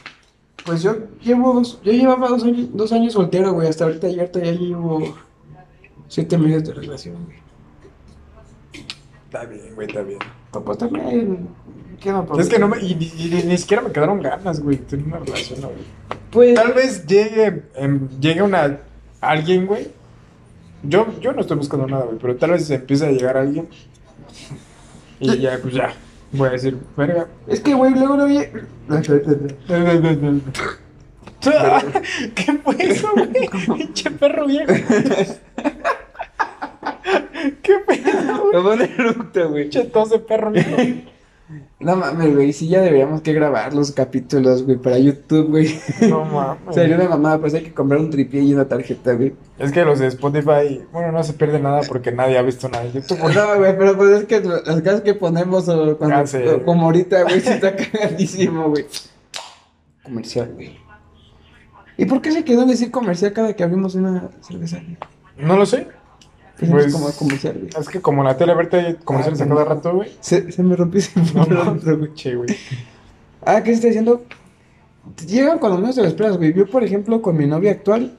[0.64, 3.68] Pues yo llevo dos, yo llevaba dos años, dos años soltero, güey.
[3.68, 5.14] Hasta ahorita ya, ya llevo
[6.08, 7.38] siete meses de relación, güey.
[9.26, 10.18] Está bien, güey, está bien.
[10.52, 11.48] Pero, Pues también,
[12.00, 12.78] ¿qué no Es que no me.
[12.80, 15.74] Y, y- y ni siquiera me quedaron ganas, güey, tener una relación, güey.
[16.30, 18.78] Pues, Tal vez llegue, em, llegue una.
[19.20, 19.88] Alguien, güey.
[20.82, 23.68] Yo, yo no estoy buscando nada, güey, pero tal vez empiece a llegar alguien.
[25.20, 25.92] Y ya, pues ya.
[26.32, 27.26] Voy a decir, verga.
[27.46, 28.38] es que, güey, luego lo vi.
[32.34, 33.48] ¿Qué fue eso, güey?
[33.78, 34.72] Pinche perro viejo.
[37.62, 38.82] ¿Qué pedo, güey?
[38.82, 39.62] Eructo, güey.
[39.64, 40.76] Pinche tos de perro viejo.
[41.80, 45.80] No mames, güey, sí ya deberíamos que grabar los capítulos, güey, para YouTube, güey.
[46.08, 46.74] No mames.
[46.74, 49.34] Sería una mamada, pues hay que comprar un tripié y una tarjeta, güey.
[49.58, 52.84] Es que los de Spotify, bueno, no se pierde nada porque nadie ha visto nada
[52.84, 53.18] en YouTube.
[53.18, 53.34] güey.
[53.34, 56.24] No, güey, pero pues es que las cosas que ponemos o cuando,
[56.56, 58.84] o como ahorita, güey, sí está cagadísimo, güey.
[60.02, 60.78] Comercial, güey.
[61.96, 64.80] ¿Y por qué se quedó en decir comercial cada que abrimos una cerveza?
[65.36, 65.88] No lo sé.
[66.58, 67.70] Pues, como comercial, güey.
[67.78, 70.10] Es que como la tele verte comerciales Ah, a cada rato, güey.
[70.20, 72.56] Se, se me rompió ese No güey.
[73.44, 74.24] Ah, ¿qué se está diciendo?
[75.26, 76.52] Llegan cuando menos te lo esperas, güey.
[76.52, 78.16] Yo, por ejemplo, con mi novia actual,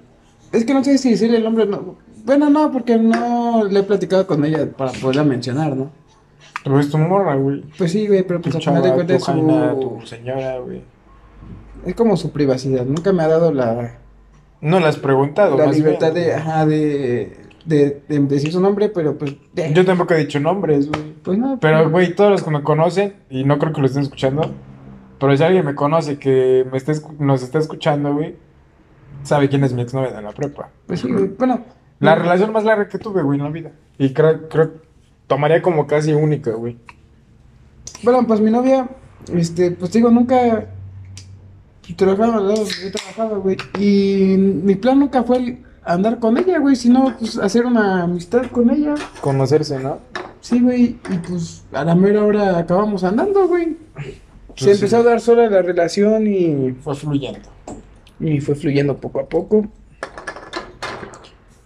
[0.52, 1.98] es que no sé si decirle el nombre, no.
[2.26, 5.92] Bueno, no, porque no le he platicado con ella para poderla mencionar, ¿no?
[6.64, 7.62] Pero es tu morra, güey.
[7.78, 9.80] Pues sí, güey, pero Tu pues al final de cuentas tu es jaina, su...
[10.00, 10.82] tu señora, güey.
[11.86, 12.86] Es como su privacidad.
[12.86, 13.98] Nunca me ha dado la,
[14.62, 16.26] No le has preguntado, la más libertad bien.
[16.28, 17.38] de, ajá, de,
[17.70, 19.36] de, de decir su nombre, pero pues...
[19.54, 21.14] de- Yo tampoco he dicho nombres, güey.
[21.24, 21.58] Pues no.
[21.62, 24.52] Pero, güey, todos los que me conocen, y no creo que lo estén escuchando,
[25.20, 28.36] pero si alguien me conoce que me esté, nos está escuchando, güey,
[29.24, 30.70] sabe quién es mi exnovia de la prepa.
[30.88, 31.28] Pues sí, güey.
[31.38, 31.64] Bueno.
[32.00, 33.72] La relación más larga que tuve, güey, en la vida.
[33.98, 34.72] Y creo, creo,
[35.28, 36.78] tomaría como casi única, güey.
[38.04, 38.88] Bueno, pues mi novia,
[39.34, 40.68] este, pues digo, nunca
[41.96, 43.58] trabajaba yo trabajaba, güey.
[43.78, 48.46] Y mi plan nunca fue el andar con ella, güey, sino pues hacer una amistad
[48.52, 48.96] con ella.
[49.22, 50.00] Conocerse, ¿no?
[50.42, 53.78] Sí, güey, y pues a la mera hora acabamos andando, güey.
[54.56, 57.50] Se Pues empezó a dar sola la relación y, Fue fluyendo.
[58.20, 59.68] y fue fluyendo poco a poco.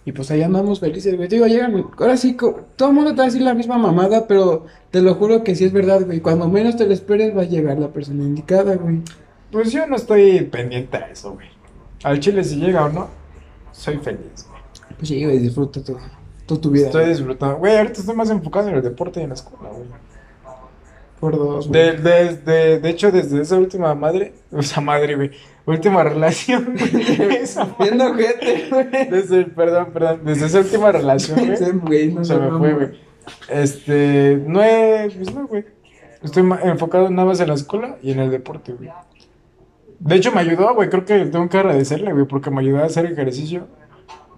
[0.06, 1.28] Y pues ahí andamos felices, güey.
[1.28, 2.36] Digo, llegan, ahora sí,
[2.76, 5.54] todo el mundo te va a decir la misma mamada, pero te lo juro que
[5.54, 6.20] sí es verdad, güey.
[6.20, 9.00] Cuando menos te lo esperes va a llegar la persona indicada, güey.
[9.50, 11.46] Pues yo no estoy pendiente a eso, güey.
[12.02, 13.08] Al chile, si llega o no,
[13.74, 14.62] soy feliz, güey.
[14.96, 15.98] Pues sí, güey, disfruta todo,
[16.46, 16.86] toda tu vida.
[16.86, 17.56] Estoy disfrutando.
[17.56, 19.88] Güey, ahorita estoy más enfocado en el deporte y en la escuela, güey.
[21.20, 21.80] por dos, güey.
[21.80, 25.30] De, de, de, de hecho, desde esa última madre, o sea, madre, güey,
[25.66, 29.10] última relación, güey, esa madre, Viendo gente, güey.
[29.10, 32.88] desde, perdón, perdón, desde esa última relación, güey, Ese güey, no se me fue, güey.
[33.48, 35.64] Este, no he, pues no, güey,
[36.22, 38.90] estoy enfocado nada más en la escuela y en el deporte, güey.
[40.04, 42.86] De hecho, me ayudó, güey, creo que tengo que agradecerle, güey, porque me ayudó a
[42.86, 43.66] hacer ejercicio,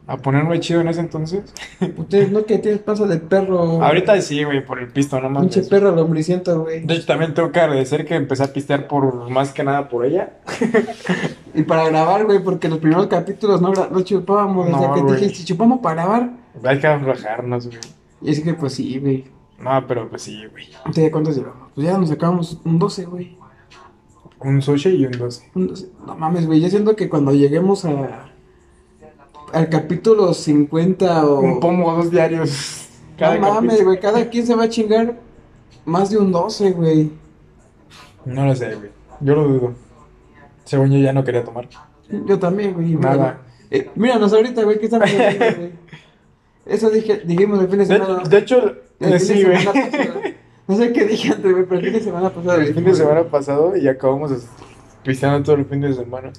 [0.06, 1.42] a ponerme chido en ese entonces.
[1.96, 3.82] Ustedes no que tienes paso de perro.
[3.82, 5.68] Ahorita sí, güey, por el pisto, no Pinche mames.
[5.68, 6.86] perro lombriciento, güey.
[6.86, 10.06] De hecho, también tengo que agradecer que empecé a pistear por, más que nada por
[10.06, 10.34] ella.
[11.54, 14.68] Y para grabar, güey, porque los primeros capítulos no, no chupábamos.
[14.68, 15.20] No, o sea, que güey.
[15.20, 16.30] dije, si chupamos para grabar.
[16.62, 17.78] Hay que aflojarnos, güey.
[18.20, 19.24] Y es que, pues sí, güey.
[19.58, 20.68] No, pero pues sí, güey.
[20.86, 21.70] ¿Ustedes cuántos llevamos?
[21.74, 23.38] Pues ya nos sacamos un 12, güey.
[24.40, 25.50] Un sushi y un 12.
[25.54, 25.88] Un 12.
[26.06, 26.60] No mames, güey.
[26.60, 28.30] Yo siento que cuando lleguemos a.
[29.52, 31.40] Al capítulo 50 o.
[31.40, 32.88] Un pomo dos diarios.
[33.18, 33.98] No mames, güey.
[33.98, 35.18] Cada quien se va a chingar
[35.84, 37.10] más de un 12, güey.
[38.24, 38.90] No lo sé, güey.
[39.20, 39.74] Yo lo dudo.
[40.64, 41.68] Según yo ya no quería tomar.
[42.10, 42.94] Yo también, güey.
[42.94, 43.40] Nada.
[43.70, 45.08] Eh, míranos ahorita, güey, ¿qué estamos?
[46.66, 48.22] Eso dije, dijimos el fin de semana.
[48.28, 49.64] de hecho, el eh, fin sí, de güey.
[49.64, 50.20] pasado.
[50.68, 52.60] No sé qué dije antes, güey, pero el fin de semana pasado.
[52.60, 54.32] El fin de semana pasado y acabamos
[55.04, 56.32] pisteando todo el fin de semana.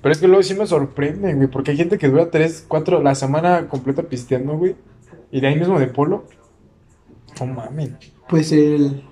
[0.00, 3.02] Pero es que luego sí me sorprende, güey, porque hay gente que dura 3, 4,
[3.02, 4.76] la semana completa pisteando, güey.
[5.30, 6.24] Y de ahí mismo de polo.
[7.40, 7.90] No mames.
[8.28, 9.02] Pues el.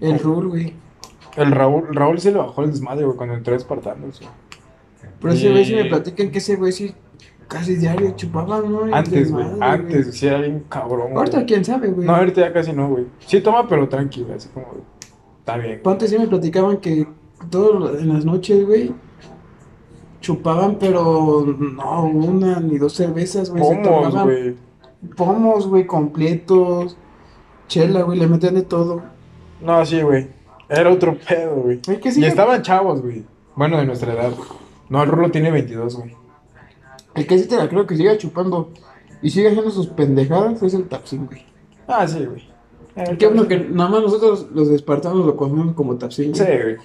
[0.00, 0.74] El Rul, güey.
[1.36, 4.30] El Raúl, Raúl sí le bajó el desmadre, güey, cuando entró a Espartanos, güey.
[5.20, 6.94] Pero ese güey sí me platican que ese güey sí
[7.48, 8.94] casi diario chupaba, ¿no?
[8.94, 9.46] Antes, güey.
[9.60, 11.16] Antes, sí era bien cabrón, güey.
[11.16, 12.06] Ahorita quién sabe, güey.
[12.06, 13.06] No, ahorita ya casi no, güey.
[13.20, 14.82] Sí toma, pero tranquilo, así como, güey.
[15.38, 15.80] Está bien.
[15.82, 17.06] Pero antes sí me platicaban que
[17.50, 18.92] todas en las noches, güey,
[20.20, 23.62] chupaban, pero no una ni dos cervezas, güey.
[23.62, 24.56] se Pomos, tomaban güey.
[25.16, 26.96] Pomos, güey, completos.
[27.68, 29.02] Chela, güey, le metían de todo.
[29.60, 30.28] No, sí, güey.
[30.68, 31.80] Era otro pedo, güey.
[32.16, 33.24] Y estaban chavos, güey.
[33.54, 34.32] Bueno, de nuestra edad.
[34.88, 36.25] No, el Rulo tiene 22, güey.
[37.16, 38.70] El que sí te la creo que siga chupando
[39.22, 41.44] y sigue haciendo sus pendejadas es el Tapsin, güey.
[41.88, 42.48] Ah, sí, güey.
[42.96, 46.34] Eh, Qué bueno que nada más nosotros los espartanos lo conocemos como Tapsin.
[46.34, 46.76] Sí, güey.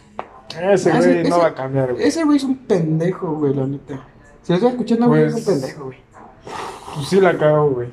[0.74, 2.04] Ese Ah, güey ese- no ese- va a cambiar, güey.
[2.06, 4.06] Ese güey es un pendejo, güey, la neta.
[4.42, 5.98] Si lo estás escuchando, güey, es Pues- un pendejo, güey.
[6.96, 7.88] Pues sí la cago, güey.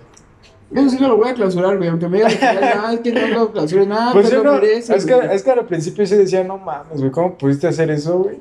[0.74, 1.88] Eso sí no lo voy a clausurar, güey.
[1.88, 4.52] Aunque me digan que no, es que no lo clausures, nada, Pues pues yo lo
[4.54, 4.96] no, merece.
[4.96, 8.18] es que, es que al principio sí decía, no mames, güey, ¿cómo pudiste hacer eso,
[8.18, 8.40] güey?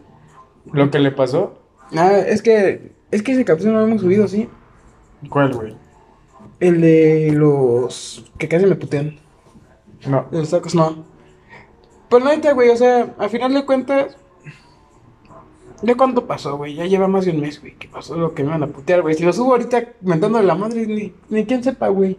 [0.74, 1.54] Lo que le pasó.
[1.96, 4.50] Ah, es que, es que ese capítulo no lo hemos subido, sí.
[5.30, 5.76] ¿Cuál, güey?
[6.60, 9.18] El de los que casi me putean.
[10.08, 10.28] No.
[10.32, 11.06] De los tacos, no.
[12.10, 14.18] Pues neta, güey, o sea, al final de cuentas.
[15.84, 16.74] ¿Ya cuánto pasó, güey?
[16.74, 17.76] Ya lleva más de un mes, güey.
[17.76, 18.16] ¿Qué pasó?
[18.16, 19.14] Lo que me van a putear, güey.
[19.16, 22.18] Si lo subo ahorita mentándole la madre, ni, ni quien sepa, güey.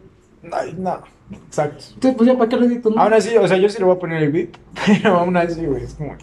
[0.53, 1.01] Ay, no.
[1.31, 1.85] Exacto.
[1.95, 3.01] Entonces, pues ya para qué lo edito, ¿no?
[3.01, 5.65] Aún así, o sea, yo sí le voy a poner el beat, pero aún así,
[5.67, 6.17] güey, es como...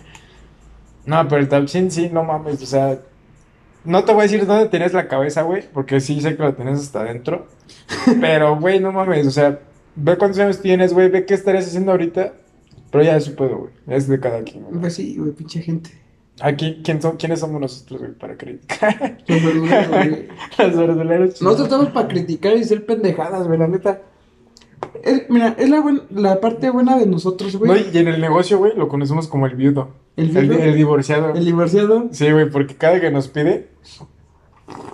[1.06, 3.00] No, pero el Tapsin sí, no mames, o sea...
[3.86, 6.54] No te voy a decir dónde tenés la cabeza, güey, porque sí sé que la
[6.56, 7.48] tenés hasta adentro.
[8.22, 9.60] Pero, güey, no mames, o sea,
[9.96, 12.34] ve cuántos años tienes, güey, ve qué estarías haciendo ahorita.
[12.92, 14.64] Pero ya eso puedo, güey, es de cada quien.
[14.80, 15.92] Pues sí, güey, pinche gente.
[16.42, 19.18] Aquí, ¿quién son, ¿quiénes somos nosotros, güey, para criticar?
[19.28, 20.28] Los verduleros, güey.
[20.58, 21.42] Los verduleros.
[21.42, 24.02] Nosotros estamos para criticar y ser pendejadas, güey, la neta.
[25.04, 27.72] Es- mira, es la, buen- la parte buena de nosotros, güey.
[27.72, 29.92] No, y en el negocio, güey, lo conocemos como el viudo.
[30.18, 30.64] ¿El El, viudo?
[30.64, 31.34] el divorciado.
[31.34, 32.08] El divorciado.
[32.12, 33.68] Sí, güey, porque cada que nos pide,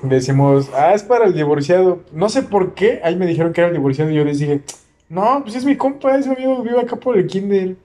[0.03, 1.99] decimos, ah, es para el divorciado.
[2.13, 4.61] No sé por qué, ahí me dijeron que era el divorciado y yo les dije,
[5.09, 7.75] no, pues es mi compa, es mi amigo, vive acá por el kinder.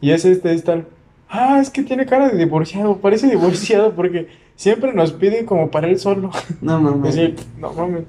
[0.00, 0.86] Y es este, es tal.
[1.28, 5.88] Ah, es que tiene cara de divorciado, parece divorciado porque siempre nos pide como para
[5.88, 6.30] él solo.
[6.60, 7.10] No mames.
[7.16, 8.04] Así, no mames.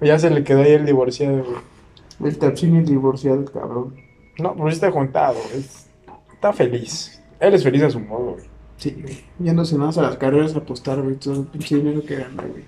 [0.00, 2.30] Ya se le quedó ahí el divorciado, güey.
[2.30, 3.94] El Tapsin y el divorciado, cabrón.
[4.38, 5.86] No, pues está juntado, es-
[6.32, 7.22] está feliz.
[7.40, 8.44] Él es feliz a su modo, güey.
[8.76, 9.20] Sí, güey.
[9.38, 11.16] Yéndose nada más a las carreras a apostar, güey.
[11.16, 12.64] Todo el pinche dinero que gana, güey.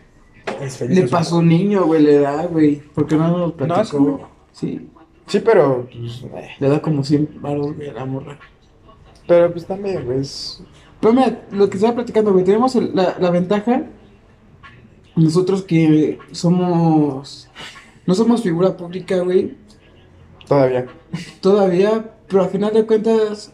[0.62, 0.98] Es feliz.
[0.98, 2.76] a Le pasó un niño, güey, le da, güey.
[2.80, 4.88] ¿Por qué no nos No, platicó, es Sí,
[5.26, 8.38] Sí, pero, pues, eh, le da como 100 baros, güey, a la morra.
[9.26, 10.62] pero pues también, güey, es...
[11.00, 13.86] Pero mira, lo que estaba platicando, güey, tenemos el- la, la ventaja,
[15.16, 17.48] nosotros que somos,
[18.07, 19.57] no somos figura pública, güey,
[20.46, 20.86] Todavía.
[21.40, 23.52] todavía, pero al final de cuentas,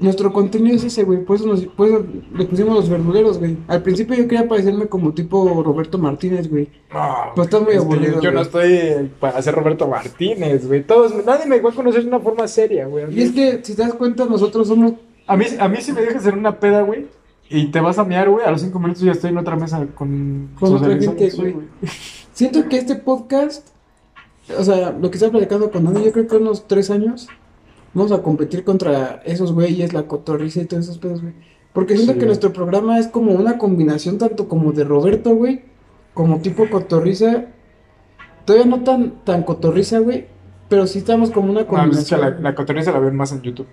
[0.00, 3.58] nuestro contenido es ese, güey, por eso, nos, por eso le pusimos los verduleros, güey.
[3.68, 6.68] Al principio yo quería parecerme como tipo Roberto Martínez, güey.
[6.92, 10.82] No, Pues está muy es aburrido, Yo, yo no estoy para ser Roberto Martínez, güey.
[10.82, 13.14] Todos, nadie me va a conocer de una forma seria, güey.
[13.14, 14.94] Y es que, si te das cuenta, nosotros somos
[15.26, 17.06] A mí, a mí si me dejas en una peda, güey,
[17.50, 19.84] y te vas a miar, güey, a los cinco minutos ya estoy en otra mesa
[19.94, 20.50] con...
[20.58, 21.56] Con otra gente, güey.
[22.32, 23.68] Siento que este podcast,
[24.56, 27.28] o sea, lo que estaba platicando con Dani, yo creo que unos tres años
[27.94, 31.34] vamos a competir contra esos güeyes, la cotorriza y todos esos pedos, güey.
[31.72, 32.18] Porque siento Sí.
[32.18, 35.62] que nuestro programa es como una combinación tanto como de Roberto, güey,
[36.14, 37.46] como tipo cotorriza.
[38.44, 40.26] Todavía no tan, tan cotorriza, güey,
[40.68, 42.20] pero sí estamos como una No, pues combinación.
[42.20, 43.66] la, la cotorriza la ven más en YouTube.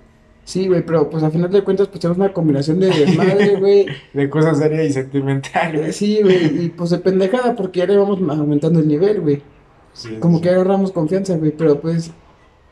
[0.44, 3.86] Sí, güey, pero pues al final de cuentas pues tenemos una combinación de desmadre, güey.
[4.14, 5.90] De cosas serias y sentimentales.
[5.90, 9.42] Eh, Sí, güey, y pues de pendejada porque ya le vamos aumentando el nivel, güey.
[9.94, 10.44] Sí, Como sí.
[10.44, 12.12] que agarramos confianza, güey, pero pues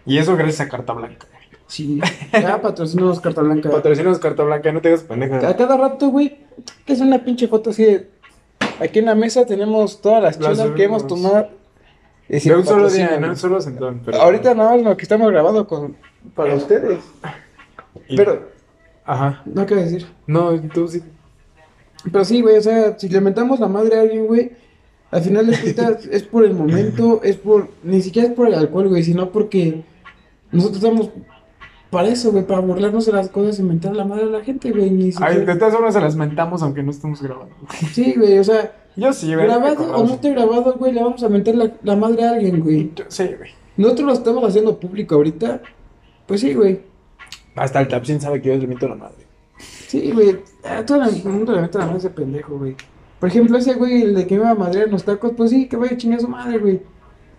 [0.05, 1.27] Y eso gracias a Carta Blanca.
[1.67, 1.99] Sí.
[2.31, 3.69] Ya patrocinamos carta blanca.
[3.69, 5.47] Patrocinos Carta Blanca, no te hagas pendeja.
[5.47, 6.37] A cada rato, güey,
[6.85, 8.09] que es una pinche foto así de.
[8.79, 11.49] Aquí en la mesa tenemos todas las Las chelas que hemos tomado.
[12.29, 14.01] Sin De un solo día, no un solo sentón.
[14.03, 14.17] Pero...
[14.19, 15.95] Ahorita nada más lo que estamos grabando con,
[16.33, 16.99] para ustedes.
[18.09, 18.49] Y- Pero,
[19.05, 19.43] Ajá.
[19.45, 20.07] no quiero decir.
[20.25, 21.03] No, tú sí.
[22.11, 24.51] Pero sí, güey, o sea, si le mentamos la madre a alguien, güey,
[25.11, 27.69] al final de cuentas es por el momento, es por.
[27.83, 29.83] Ni siquiera es por el alcohol, güey, sino porque
[30.51, 31.09] nosotros estamos
[31.95, 34.69] para eso, güey, para burlarnos de las cosas y mentar la madre a la gente,
[34.71, 34.91] güey.
[34.91, 37.55] Ni Ay, de todas formas se las mentamos aunque no estemos grabando.
[37.93, 39.45] Sí, güey, o sea, Yo sí, güey.
[39.47, 42.59] grabado o no esté grabado, güey, le vamos a mentar la, la madre a alguien,
[42.61, 42.91] güey.
[42.93, 43.51] Yo- Sí, güey.
[43.77, 45.61] Nosotros lo estamos haciendo público ahorita.
[46.27, 46.81] Pues sí, güey.
[47.55, 49.25] Hasta el Tapsin sabe que yo le miento a la madre.
[49.87, 50.37] Sí, güey.
[50.65, 52.75] A todo el mundo le mete la madre a ese pendejo, güey.
[53.19, 55.51] Por ejemplo, ese güey, el de que me iba a madrear en los tacos, pues
[55.51, 56.81] sí, que vaya a chingar a su madre, güey.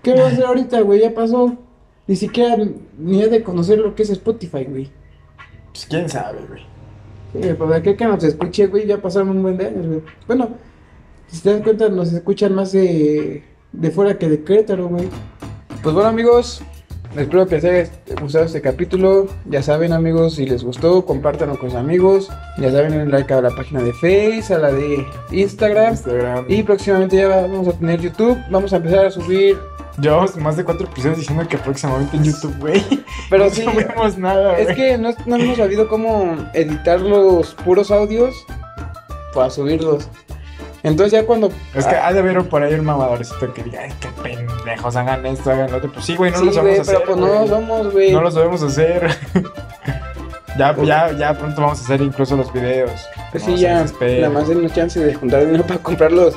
[0.02, 1.00] ¿Qué va a hacer ahorita, güey?
[1.00, 1.56] Ya pasó.
[2.06, 2.56] Ni siquiera
[2.98, 4.90] ni ha de conocer lo que es Spotify, güey.
[5.72, 6.62] Pues quién sabe, güey.
[7.32, 10.00] Sí, para que que nos escuche, güey, ya pasaron un buen de años, güey.
[10.26, 10.50] Bueno,
[11.28, 13.42] si te das cuenta, nos escuchan más de,
[13.72, 15.08] de fuera que de Querétaro, güey.
[15.82, 16.62] Pues bueno, amigos,
[17.16, 19.26] espero que les haya gustado este capítulo.
[19.46, 22.30] Ya saben, amigos, si les gustó, compártanlo con sus amigos.
[22.58, 25.92] Ya saben, denle like a la página de Face, a la de Instagram.
[25.92, 26.44] Instagram.
[26.48, 28.38] Y próximamente ya vamos a tener YouTube.
[28.50, 29.58] Vamos a empezar a subir.
[30.00, 32.84] Llevamos más de cuatro episodios diciendo que próximamente en YouTube, güey.
[33.30, 37.90] Pero no sí, subimos nada, es que no, no hemos sabido cómo editar los puros
[37.90, 38.34] audios
[39.34, 40.08] para subirlos.
[40.82, 41.50] Entonces ya cuando...
[41.74, 44.94] Es que Ah, ha de haber por ahí un mamadorcito que diga, ay, qué pendejos,
[44.94, 45.90] hagan esto, hagan lo otro.
[45.92, 46.94] Pues sí, güey, no sí, lo sabemos hacer.
[47.04, 47.48] pero pues no güey.
[47.48, 48.12] somos, güey.
[48.12, 49.10] No lo sabemos hacer.
[50.58, 52.92] ya, ya, ya pronto vamos a hacer incluso los videos.
[53.32, 54.20] Pues No sí, ya, desesperen.
[54.22, 56.34] nada más denos chance de juntar dinero para comprar los,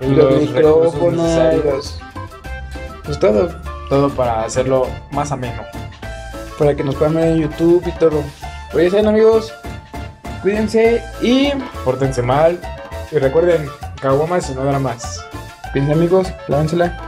[0.00, 2.00] los, recursos micrófonos, los-
[3.04, 3.50] pues todo,
[3.88, 5.62] Todo para hacerlo más ameno.
[6.58, 8.22] para que nos puedan ver en YouTube y todo.
[8.72, 9.52] Pues ya amigos,
[10.42, 11.50] cuídense y
[11.84, 12.58] Pórtense mal.
[13.10, 13.68] Y recuerden,
[14.00, 15.24] caguamas y no dramas.
[15.72, 16.98] cuídense, amigos, lávensela.